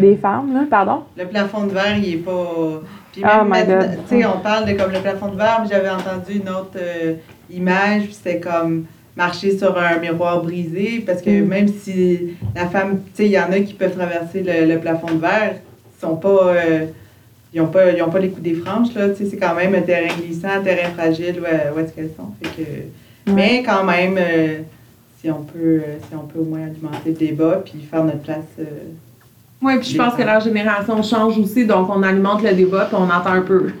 [0.00, 0.60] des femmes, là.
[0.70, 1.02] Pardon?
[1.18, 2.80] Le plafond de verre, il est pas.
[3.12, 3.90] Puis Oh même God.
[4.08, 6.76] tu sais, on parle de comme le plafond de verre, mais j'avais entendu une autre
[6.78, 7.14] euh,
[7.50, 8.86] image, puis c'était comme
[9.16, 11.46] marcher sur un miroir brisé, parce que Mm.
[11.46, 14.78] même si la femme, tu sais, il y en a qui peuvent traverser le, le
[14.80, 15.54] plafond de verre,
[15.96, 16.54] ils sont pas.
[16.56, 16.86] euh,
[17.52, 19.10] ils n'ont pas, ils ont pas les coups des franges, là.
[19.10, 21.44] Tu sais, c'est quand même un terrain glissant, un terrain fragile, où,
[21.76, 22.32] où est-ce qu'elles sont.
[22.42, 24.58] Fait que, Mais quand même, euh,
[25.20, 28.18] si, on peut, euh, si on peut au moins alimenter le débat, puis faire notre
[28.22, 28.38] place.
[28.58, 28.64] euh,
[29.64, 32.96] Oui, puis je pense que la génération change aussi, donc on alimente le débat, puis
[33.00, 33.68] on entend un peu.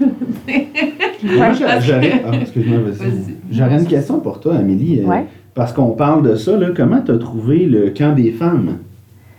[1.22, 3.10] J'aurais ah, excuse-moi, vas-y.
[3.10, 3.36] Vas-y.
[3.50, 5.00] J'aurais une question pour toi, Amélie.
[5.00, 5.26] euh, Ouais.
[5.54, 8.78] Parce qu'on parle de ça, là, comment tu as trouvé le camp des femmes?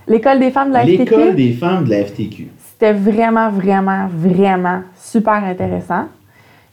[0.07, 2.47] L'école des femmes de la L'école FTQ, des femmes de la FTQ.
[2.59, 6.05] c'était vraiment, vraiment, vraiment super intéressant.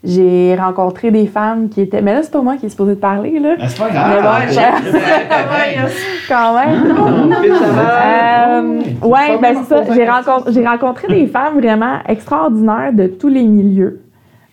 [0.05, 2.03] J'ai rencontré des femmes qui étaient...
[2.03, 3.55] Mais là, c'est pas moi qui est supposée de parler, là.
[3.61, 4.23] Ah, c'est pas Mais grave.
[4.23, 7.43] bon, je- quand même.
[7.43, 8.59] Vite, ça va.
[8.59, 9.95] Euh, ouais, ben c'est ça.
[9.95, 14.03] J'ai rencontré, j'ai rencontré des femmes vraiment extraordinaires de tous les milieux.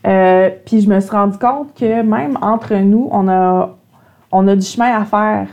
[0.06, 3.76] Euh, Puis je me suis rendu compte que même entre nous, on a,
[4.32, 5.48] on a du chemin à faire.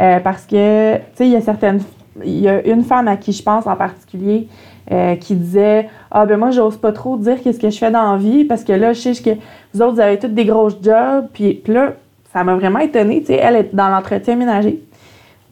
[0.00, 1.80] Euh, parce que, tu sais, il y a certaines.
[2.24, 4.48] Il y a une femme à qui je pense en particulier
[4.90, 8.12] euh, qui disait Ah, ben moi, j'ose pas trop dire qu'est-ce que je fais dans
[8.12, 9.38] la vie parce que là, je sais que
[9.74, 11.26] vous autres, vous avez tous des gros jobs.
[11.32, 11.94] Puis, puis là,
[12.32, 13.20] ça m'a vraiment étonnée.
[13.20, 14.82] Tu sais, elle est dans l'entretien ménager.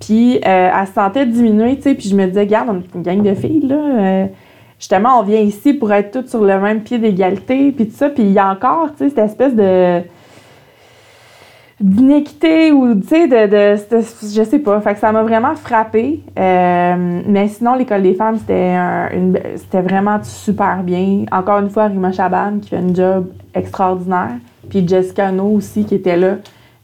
[0.00, 2.94] Puis euh, elle se sentait diminuée, tu sais, puis je me disais, regarde, on est
[2.94, 3.76] une gang de filles, là.
[3.76, 4.26] euh,
[4.78, 8.10] justement, on vient ici pour être toutes sur le même pied d'égalité, puis tout ça.
[8.10, 10.02] Puis il y a encore, tu sais, cette espèce de
[11.78, 14.80] d'inéquité ou, tu sais, de, de, je sais pas.
[14.80, 16.22] Fait que ça m'a vraiment frappée.
[16.38, 19.08] Euh, mais sinon, l'école des femmes, c'était un-
[19.56, 21.24] c'était vraiment super bien.
[21.30, 24.36] Encore une fois, Rima Chaban qui fait un job extraordinaire.
[24.70, 26.36] Puis Jessica No aussi qui était là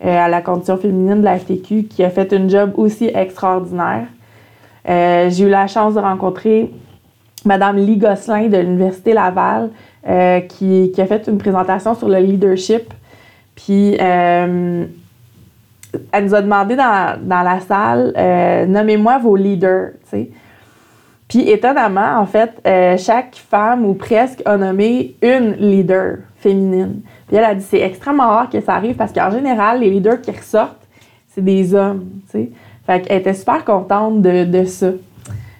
[0.05, 4.07] euh, à la condition féminine de la FTQ qui a fait un job aussi extraordinaire.
[4.89, 6.71] Euh, J'ai eu la chance de rencontrer
[7.45, 9.71] Madame Lee Gosselin de l'Université Laval
[10.09, 12.93] euh, qui, qui a fait une présentation sur le leadership.
[13.65, 14.85] Puis euh,
[16.11, 19.91] elle nous a demandé dans, dans la salle euh, nommez-moi vos leaders.
[20.05, 20.31] tu sais.
[21.29, 27.01] Puis étonnamment, en fait, euh, chaque femme ou presque a nommé une leader féminine.
[27.27, 30.21] Puis elle a dit c'est extrêmement rare que ça arrive parce qu'en général, les leaders
[30.21, 30.87] qui ressortent,
[31.29, 32.09] c'est des hommes.
[32.27, 32.51] tu sais.
[32.85, 34.91] Fait qu'elle était super contente de, de ça.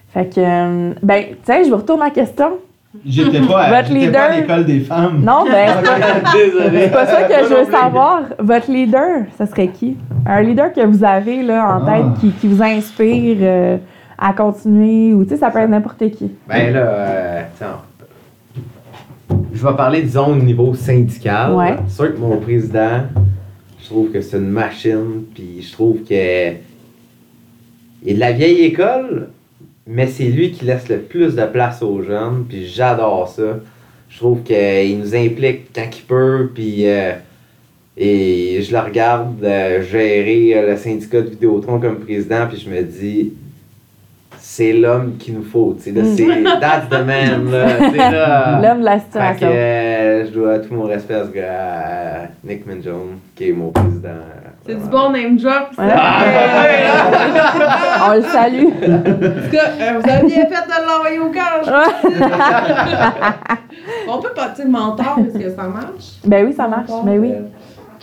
[0.09, 2.59] Fait que, ben, tu sais, je vous retourne ma question.
[3.05, 4.31] J'étais pas, à- pas à leader.
[4.35, 5.21] l'école des femmes.
[5.23, 6.79] Non, ben, c'est pas- Désolé.
[6.83, 8.21] c'est pas ça que je veux savoir.
[8.39, 9.97] Votre leader, ça serait qui?
[10.25, 11.91] Un leader que vous avez là, en Ah.
[11.97, 13.77] tête qui, qui vous inspire euh,
[14.17, 16.31] à continuer ou tu sais, ça peut être n'importe qui.
[16.47, 17.77] Ben là, euh, tiens,
[19.53, 21.53] je vais parler, disons, au niveau syndical.
[21.53, 21.75] Ouais.
[21.87, 23.01] C'est sûr que mon président,
[23.81, 26.51] je trouve que c'est une machine, puis je trouve que
[28.05, 29.29] il est de la vieille école,
[29.87, 33.59] mais c'est lui qui laisse le plus de place aux jeunes, puis j'adore ça.
[34.09, 37.13] Je trouve qu'il nous implique quand il peut, puis euh,
[37.97, 42.69] et je le regarde euh, gérer euh, le syndicat de Vidéotron comme président, puis je
[42.69, 43.33] me dis,
[44.39, 46.15] c'est l'homme qu'il nous faut, tu sais, là, Mm.
[46.15, 47.45] c'est that's the man.
[48.61, 49.49] L'homme de la Fait que situation.
[49.51, 54.09] euh, je dois tout mon respect à ce gars, Nick Minjone, qui est mon président.
[54.65, 55.71] C'est du bon name drop.
[55.77, 55.83] Ouais.
[58.07, 58.67] On le salue.
[58.67, 61.61] En tout cas, euh, vous avez bien fait de l'envoyer au cœur.
[64.07, 66.19] On peut pas dire mentor, est-ce que ça marche?
[66.25, 66.89] ben oui, ça marche.
[66.89, 67.31] Mentor, Ben oui.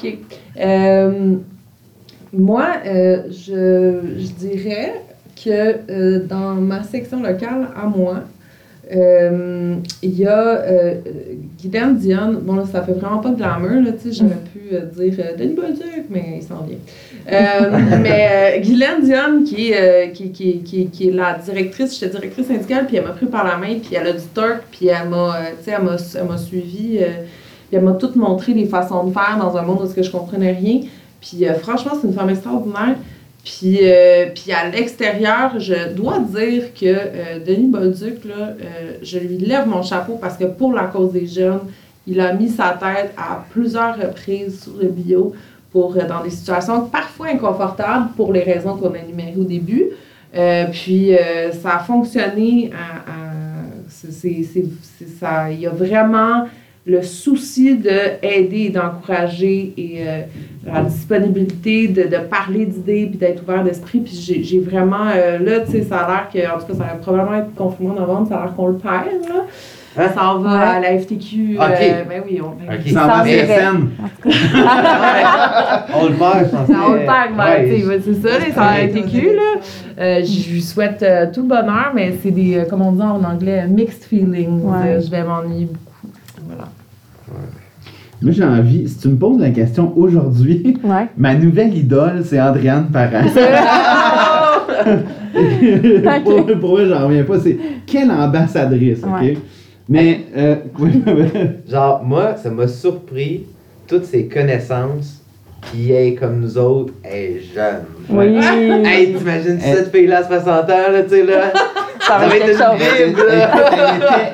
[0.04, 0.18] OK.
[0.60, 1.34] Euh,
[2.32, 5.02] moi, euh, je, je dirais
[5.42, 8.16] que euh, dans ma section locale, à moi,
[8.94, 10.94] Euh, Il y a euh,
[11.60, 12.38] Guylaine Dionne.
[12.42, 14.18] Bon, là, ça fait vraiment pas de glamour, là, tu sais.
[14.18, 16.78] J'aurais pu euh, dire euh, Denis Bolduc, mais il s'en vient.
[17.30, 22.46] Euh, mais Guylaine Dionne, qui est, qui, qui, qui, qui est la directrice, j'étais directrice
[22.46, 25.08] syndicale, puis elle m'a pris par la main, puis elle a du torque, puis elle
[25.08, 26.98] m'a, tu sais, elle m'a, elle m'a suivi,
[27.68, 30.52] puis elle m'a tout montré les façons de faire dans un monde où je comprenais
[30.52, 30.80] rien.
[31.20, 32.96] Puis franchement, c'est une femme extraordinaire.
[33.44, 39.38] Puis, euh, à l'extérieur, je dois dire que euh, Denis Bolduc, là, euh, je lui
[39.38, 41.60] lève mon chapeau parce que pour la cause des jeunes,
[42.06, 45.32] il a mis sa tête à plusieurs reprises sur le bio
[45.72, 49.86] pour, euh, dans des situations parfois inconfortables pour les raisons qu'on a énumérées au début.
[50.72, 51.10] Puis
[51.60, 52.70] ça a fonctionné
[53.88, 54.44] c'est-
[55.18, 55.50] ça.
[55.50, 56.44] Il y a vraiment
[56.86, 60.04] le souci d'aider et d'encourager et
[60.64, 64.00] la disponibilité de, de parler d'idées puis d'être ouvert d'esprit.
[64.00, 66.74] Puis j'ai j'ai vraiment, euh, là, tu sais, ça a l'air que, en tout cas,
[66.74, 69.44] ça va probablement être confinement en novembre, ça a l'air qu'on le perd, là.
[69.98, 70.08] Hein?
[70.14, 70.64] Ça en va Ouais.
[70.76, 71.56] à la FTQ.
[71.58, 71.64] Ok.
[71.64, 72.80] euh, ben oui, on, ben Ok.
[72.86, 72.92] oui.
[72.92, 73.24] Ça en va à.
[73.24, 73.88] CSN.
[76.00, 76.50] On le perd.
[76.50, 79.60] Ça, on le perd, ben, Ouais, tu sais, c'est ça, là, ça cul, là.
[79.98, 83.02] Euh, je lui souhaite euh, tout le bonheur, mais c'est des, euh, comme on dit
[83.02, 84.62] en anglais, mixed feelings.
[84.62, 84.76] Ouais.
[84.86, 86.14] Euh, je vais m'ennuyer beaucoup.
[86.46, 86.68] Voilà.
[88.22, 91.06] Moi, j'ai envie, si tu me poses la question aujourd'hui, Ouais.
[91.16, 93.24] ma nouvelle idole, c'est Andréane Parent.
[96.24, 97.38] pour, pour moi, j'en reviens pas.
[97.40, 97.56] C'est
[97.86, 99.20] quelle ambassadrice, OK?
[99.20, 99.38] Ouais.
[99.88, 101.02] Mais, euh, oui,
[101.68, 103.46] Genre, moi, ça m'a surpris
[103.88, 105.22] toutes ces connaissances
[105.72, 107.84] qui est comme nous autres, est jeune.
[108.08, 108.38] Oui.
[108.84, 111.52] Hey, t'imagines cette fille-là à 60 ans, là, tu sais, là?
[112.00, 113.16] Ça va être une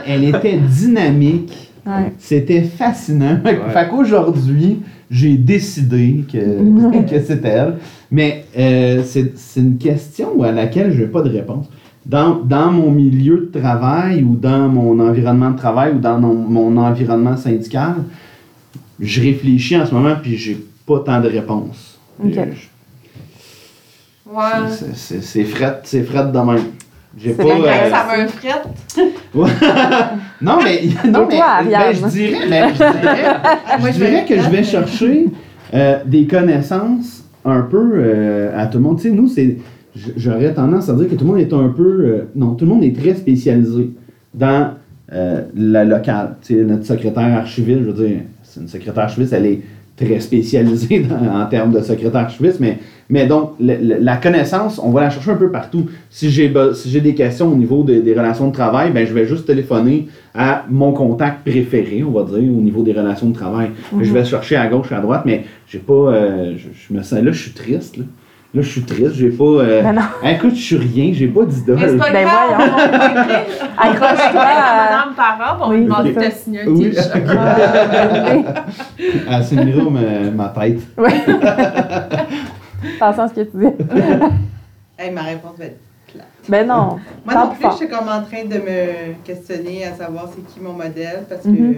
[0.07, 1.66] elle était dynamique.
[1.87, 2.12] Ouais.
[2.18, 3.39] C'était fascinant.
[3.45, 3.70] Fait, Ouais.
[3.72, 4.80] fait qu'aujourd'hui,
[5.11, 7.76] j'ai décidé que, que c'était elle.
[8.11, 11.66] Mais euh, c'est c'est une question à laquelle je n'ai pas de réponse.
[12.05, 16.34] Dans, dans mon milieu de travail ou dans mon environnement de travail ou dans mon,
[16.34, 17.95] mon environnement syndical,
[19.01, 20.57] je réfléchis en ce moment puis j'ai
[20.87, 21.99] pas tant de réponses.
[22.24, 22.32] Ok.
[22.34, 22.68] Je-
[24.32, 24.68] Ouais.
[24.70, 26.64] c'est- c'est- C'est fret, c'est fret de même.
[27.17, 27.45] J'ai C'est pas.
[27.45, 28.62] bien euh, ça va un fret.
[30.43, 31.95] non, mais, non, mais toi, ben, Ariane?
[31.95, 33.25] je dirais, ben, je dirais,
[33.81, 35.27] Moi, je dirais que je vais chercher
[35.75, 38.97] euh, des connaissances un peu euh, à tout le monde.
[38.99, 39.57] Tu sais, nous, c'est,
[40.17, 42.71] j'aurais tendance à dire que tout le monde est un peu, euh, non, tout le
[42.73, 43.91] monde est très spécialisé
[44.35, 44.75] dans
[45.12, 46.37] euh, la locale.
[46.43, 49.61] Tu sais, notre secrétaire archiviste, je veux dire, c'est une secrétaire archiviste, elle est
[49.97, 52.78] très spécialisée dans- en termes de secrétaire archiviste, mais,
[53.09, 55.86] mais donc, le- le- la connaissance, on va la chercher un peu partout.
[56.11, 59.14] Si j'ai, si j'ai des questions au niveau de- des relations de travail, ben, je
[59.14, 63.34] vais juste téléphoner à mon contact préféré, on va dire, au niveau des relations de
[63.34, 63.70] travail.
[64.01, 65.92] Je vais chercher à gauche, à droite, mais j'ai pas.
[65.94, 67.22] euh, je, je me sens.
[67.22, 67.97] Là, je suis triste.
[67.97, 68.05] Là,
[68.57, 69.12] Là, je suis triste.
[69.16, 69.44] J'ai pas.
[69.44, 70.00] euh, Ben non.
[70.30, 71.11] écoute, je suis rien.
[71.12, 71.76] J'ai pas d'idole.
[71.78, 72.59] Mais c'est pas Ben voyons.
[72.59, 73.44] on va écrire.
[73.78, 76.90] Accroche-toi à- Madame Parent, on Oui, lui demander c'est de signer un Oui.
[76.90, 77.12] t-shirt.
[79.30, 80.00] Elle signera ma,
[80.30, 80.80] ma tête.
[82.98, 83.66] Attention à ce que tu dis.
[84.98, 85.80] Hey, ma réponse va être.
[86.48, 86.96] Ben non.
[87.26, 90.61] Moi non plus, je suis comme en train de me questionner à savoir c'est qui
[90.61, 91.76] mon modèle parce que Mhm.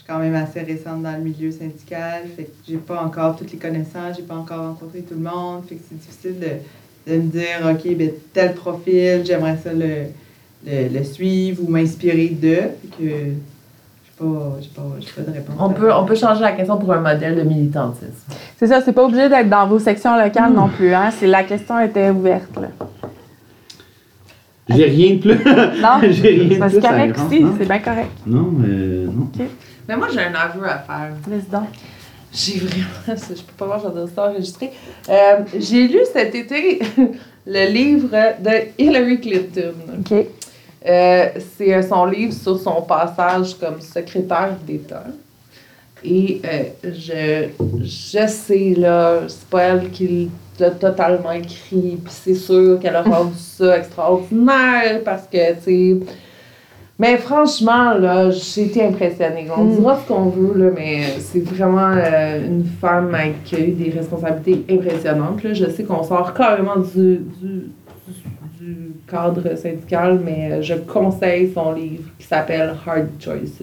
[0.00, 2.22] Suis quand même assez récente dans le milieu syndical.
[2.36, 5.64] Fait que j'ai pas encore toutes les connaissances, j'ai pas encore rencontré tout le monde.
[5.68, 10.06] Fait que c'est difficile de, de me dire, OK, ben, tel profil, j'aimerais ça le,
[10.66, 12.70] le, le suivre ou m'inspirer d'eux.
[12.98, 15.56] Que j'ai pas, j'ai pas, j'ai pas de réponse.
[15.58, 18.32] On peut, on peut changer la question pour un modèle de militantisme.
[18.56, 20.94] C'est ça, c'est pas obligé d'être dans vos sections locales non plus.
[20.94, 21.10] Hein?
[21.10, 22.56] C'est, la question était ouverte.
[22.56, 22.68] Là.
[24.70, 25.44] J'ai rien de plus.
[25.82, 27.54] Non, J'ai rien de plus c'est correct non?
[27.58, 28.10] c'est bien correct.
[28.26, 29.28] Non, mais non.
[29.90, 31.10] Mais moi, j'ai un aveu à faire.
[31.28, 31.66] Laisse donc.
[32.32, 32.86] J'ai vraiment.
[33.08, 34.70] Je peux pas voir, j'ai ça enregistré.
[35.08, 36.78] Euh, j'ai lu cet été
[37.46, 39.74] le livre de Hillary Clinton.
[39.98, 40.12] OK.
[40.86, 45.06] Euh, c'est euh, son livre sur son passage comme secrétaire d'État.
[46.04, 47.48] Et euh, je,
[47.82, 50.30] je sais, là, c'est pas elle qui
[50.60, 55.96] l'a totalement écrit, puis c'est sûr qu'elle a rendu ça extraordinaire parce que, tu sais.
[57.02, 59.46] Mais franchement, là, j'ai été impressionnée.
[59.56, 59.76] On Mm.
[59.76, 63.70] dira ce qu'on veut, là, mais c'est vraiment euh, une femme avec qui a eu
[63.72, 65.42] des responsabilités impressionnantes.
[65.42, 65.54] Là.
[65.54, 67.70] Je sais qu'on sort carrément du, du,
[68.60, 73.62] du- cadre syndical, mais euh, je conseille son livre qui s'appelle Hard Choices.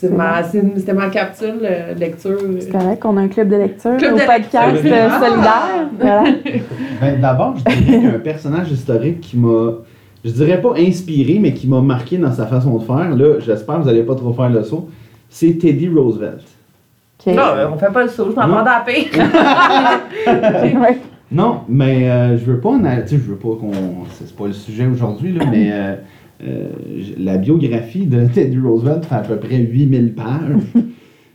[0.00, 2.38] C'est ma, c'était ma capsule euh, lecture.
[2.60, 4.92] C'est correct qu'on a un club de lecture Club au de podcast lecture.
[4.94, 5.20] euh, Ah!
[5.20, 5.88] solidaire.
[5.98, 6.24] Voilà.
[7.00, 9.72] Ben, D'abord, je dirais qu'il y a un personnage historique qui m'a,
[10.24, 13.14] je dirais pas inspiré, mais qui m'a marqué dans sa façon de faire.
[13.14, 14.88] Là, j'espère que vous n'allez pas trop faire le saut.
[15.28, 16.42] C'est Teddy Roosevelt.
[17.20, 17.34] OK.
[17.34, 19.06] Non, euh, on fait pas le saut, je m'en la paix.
[20.78, 20.98] Ouais.
[21.30, 22.72] Non, mais euh, je veux pas
[23.06, 23.70] je veux pas qu'on.
[24.14, 25.94] C'est pas le sujet aujourd'hui, là, mais euh,
[26.46, 26.68] euh,
[27.18, 30.82] la biographie de Teddy Roosevelt fait à peu près 8000 pages.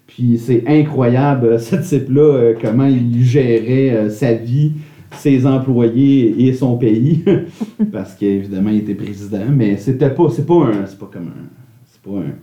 [0.08, 4.74] Puis c'est incroyable, ce type-là, euh, comment il gérait euh, sa vie,
[5.18, 7.24] ses employés et son pays.
[7.92, 9.46] Parce qu'évidemment, il était président.
[9.50, 11.50] Mais c'était pas, c'est pas un, c'est pas comme un,
[11.86, 12.34] c'est pas un,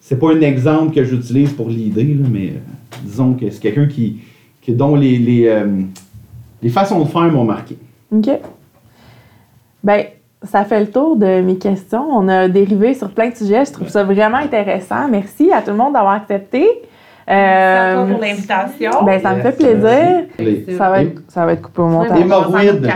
[0.00, 4.20] c'est pas un exemple que j'utilise pour l'idée, mais euh, disons que c'est quelqu'un qui,
[4.60, 5.66] qui, dont les, les, euh,
[6.62, 7.76] les façons de faire m'ont marqué.
[8.10, 8.30] OK.
[9.84, 10.04] Ben,
[10.42, 12.06] ça fait le tour de mes questions.
[12.10, 13.64] On a dérivé sur plein de sujets.
[13.64, 15.08] Je trouve ça vraiment intéressant.
[15.08, 16.66] Merci à tout le monde d'avoir accepté.
[17.30, 18.90] Merci Euh, pour l'invitation.
[19.04, 20.24] ben, ça me fait plaisir.
[20.38, 22.20] Les- Ça va, être, ça va être coupé au montage.
[22.20, 22.86] Hémorroïdes.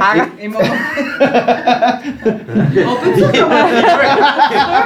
[0.00, 0.28] Arrête.
[2.86, 3.30] On peut dire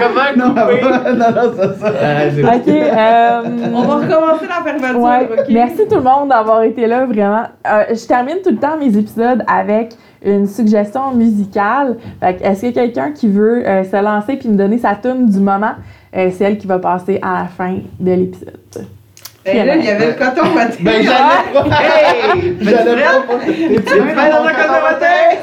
[0.01, 2.31] Comment Non, non, non, c'est ça.
[2.31, 2.69] J'ai- OK.
[2.69, 3.43] euh,
[3.75, 5.29] On va recommencer la fermeture, Ouais.
[5.33, 5.45] OK?
[5.51, 7.45] Merci tout le monde d'avoir été là, vraiment.
[7.67, 11.97] Euh, je termine tout le temps mes épisodes avec une suggestion musicale.
[12.21, 14.79] Fait que Est-ce qu'il y a quelqu'un qui veut euh, se lancer puis me donner
[14.79, 15.73] sa tune du moment?
[16.17, 18.87] Euh, c'est elle qui va passer à la fin de l'épisode.
[19.45, 20.77] Ben là, il y avait le coton matin.
[20.81, 21.65] Ben, j'allais pas.
[21.83, 22.57] Hey!
[22.63, 23.39] J'allais pas.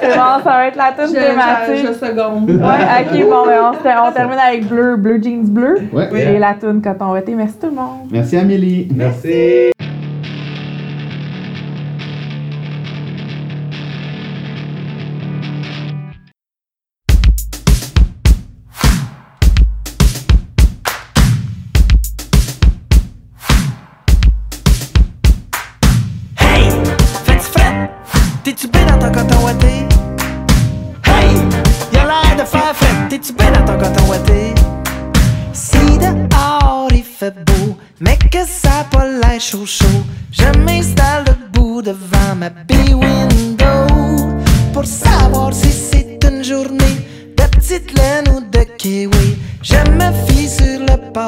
[0.02, 1.88] T'es bon, ça va être la je, thématique.
[1.88, 2.50] je seconde.
[2.50, 2.58] Ouais,
[3.02, 6.10] ok, bon, ben, on, on termine avec bleu, bleu jeans bleu Ouais.
[6.20, 7.36] et la tune coton ouaté.
[7.36, 8.08] Merci tout le monde.
[8.10, 8.88] Merci Amélie.
[8.96, 9.72] Merci.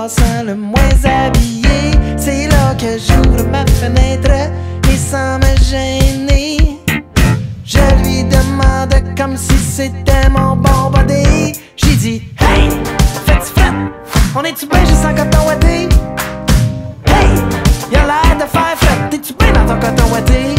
[0.03, 1.91] Passant le moins habillé.
[2.17, 4.31] C'est là que j'ouvre ma fenêtre
[4.91, 6.57] et sans me gêner.
[7.63, 11.53] Je lui demande comme si c'était mon bon body.
[11.77, 12.69] J'ai dit, hey,
[13.25, 13.61] fais-tu?
[14.35, 15.87] On est-tu bien juste en coton ouaté?
[17.05, 17.29] Hey,
[17.89, 19.09] y'a l'air de faire fret.
[19.09, 20.55] T'es-tu bien dans ton coton ouaté?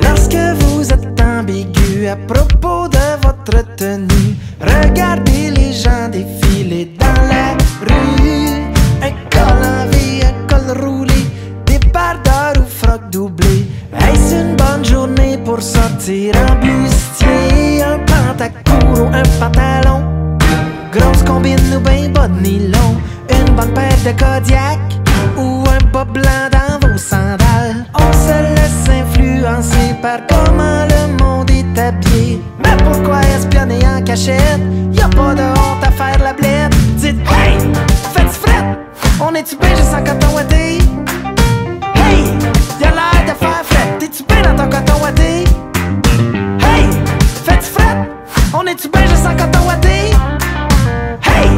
[0.00, 7.56] Lorsque vous êtes ambigu à propos de votre tenue, regardez les gens défiler dans la
[7.80, 8.60] rue.
[9.02, 11.24] Un col en V, un col roulé,
[11.64, 13.66] des bardeurs ou froc doublé.
[13.98, 17.82] Est-ce une bonne journée pour sortir en bustier?
[17.82, 20.04] Un pantacourt ou un pantalon?
[20.92, 22.96] Grosse combine ou bas de nylon
[23.30, 24.78] Une bonne paire de Kodiak
[25.36, 30.20] Ou un bas blanc dans vos sandales On se laisse influencer par
[31.92, 34.60] mais pourquoi espionner en cachette?
[34.92, 36.74] Y'a pas de honte à faire la blette.
[36.96, 37.58] Dites hey,
[38.12, 38.76] faites fret,
[39.20, 40.78] on est-tu bien juste en coton ouaté?
[41.94, 42.24] Hey,
[42.80, 45.44] y'a l'air de faire fret, t'es-tu bien dans ton coton ouaté?
[46.60, 46.88] Hey,
[47.44, 48.08] faites fret,
[48.52, 50.10] on est-tu bien juste en coton ouaté?
[51.22, 51.50] Hey,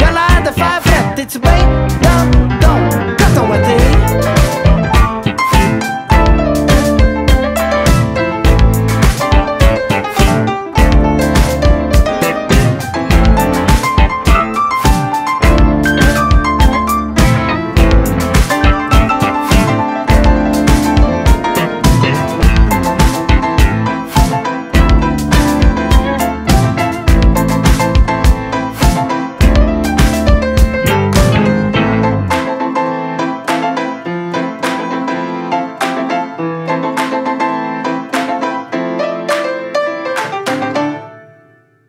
[0.00, 1.52] y'a l'air de faire fret, t'es-tu bien
[2.02, 3.89] dans ton coton ouaté?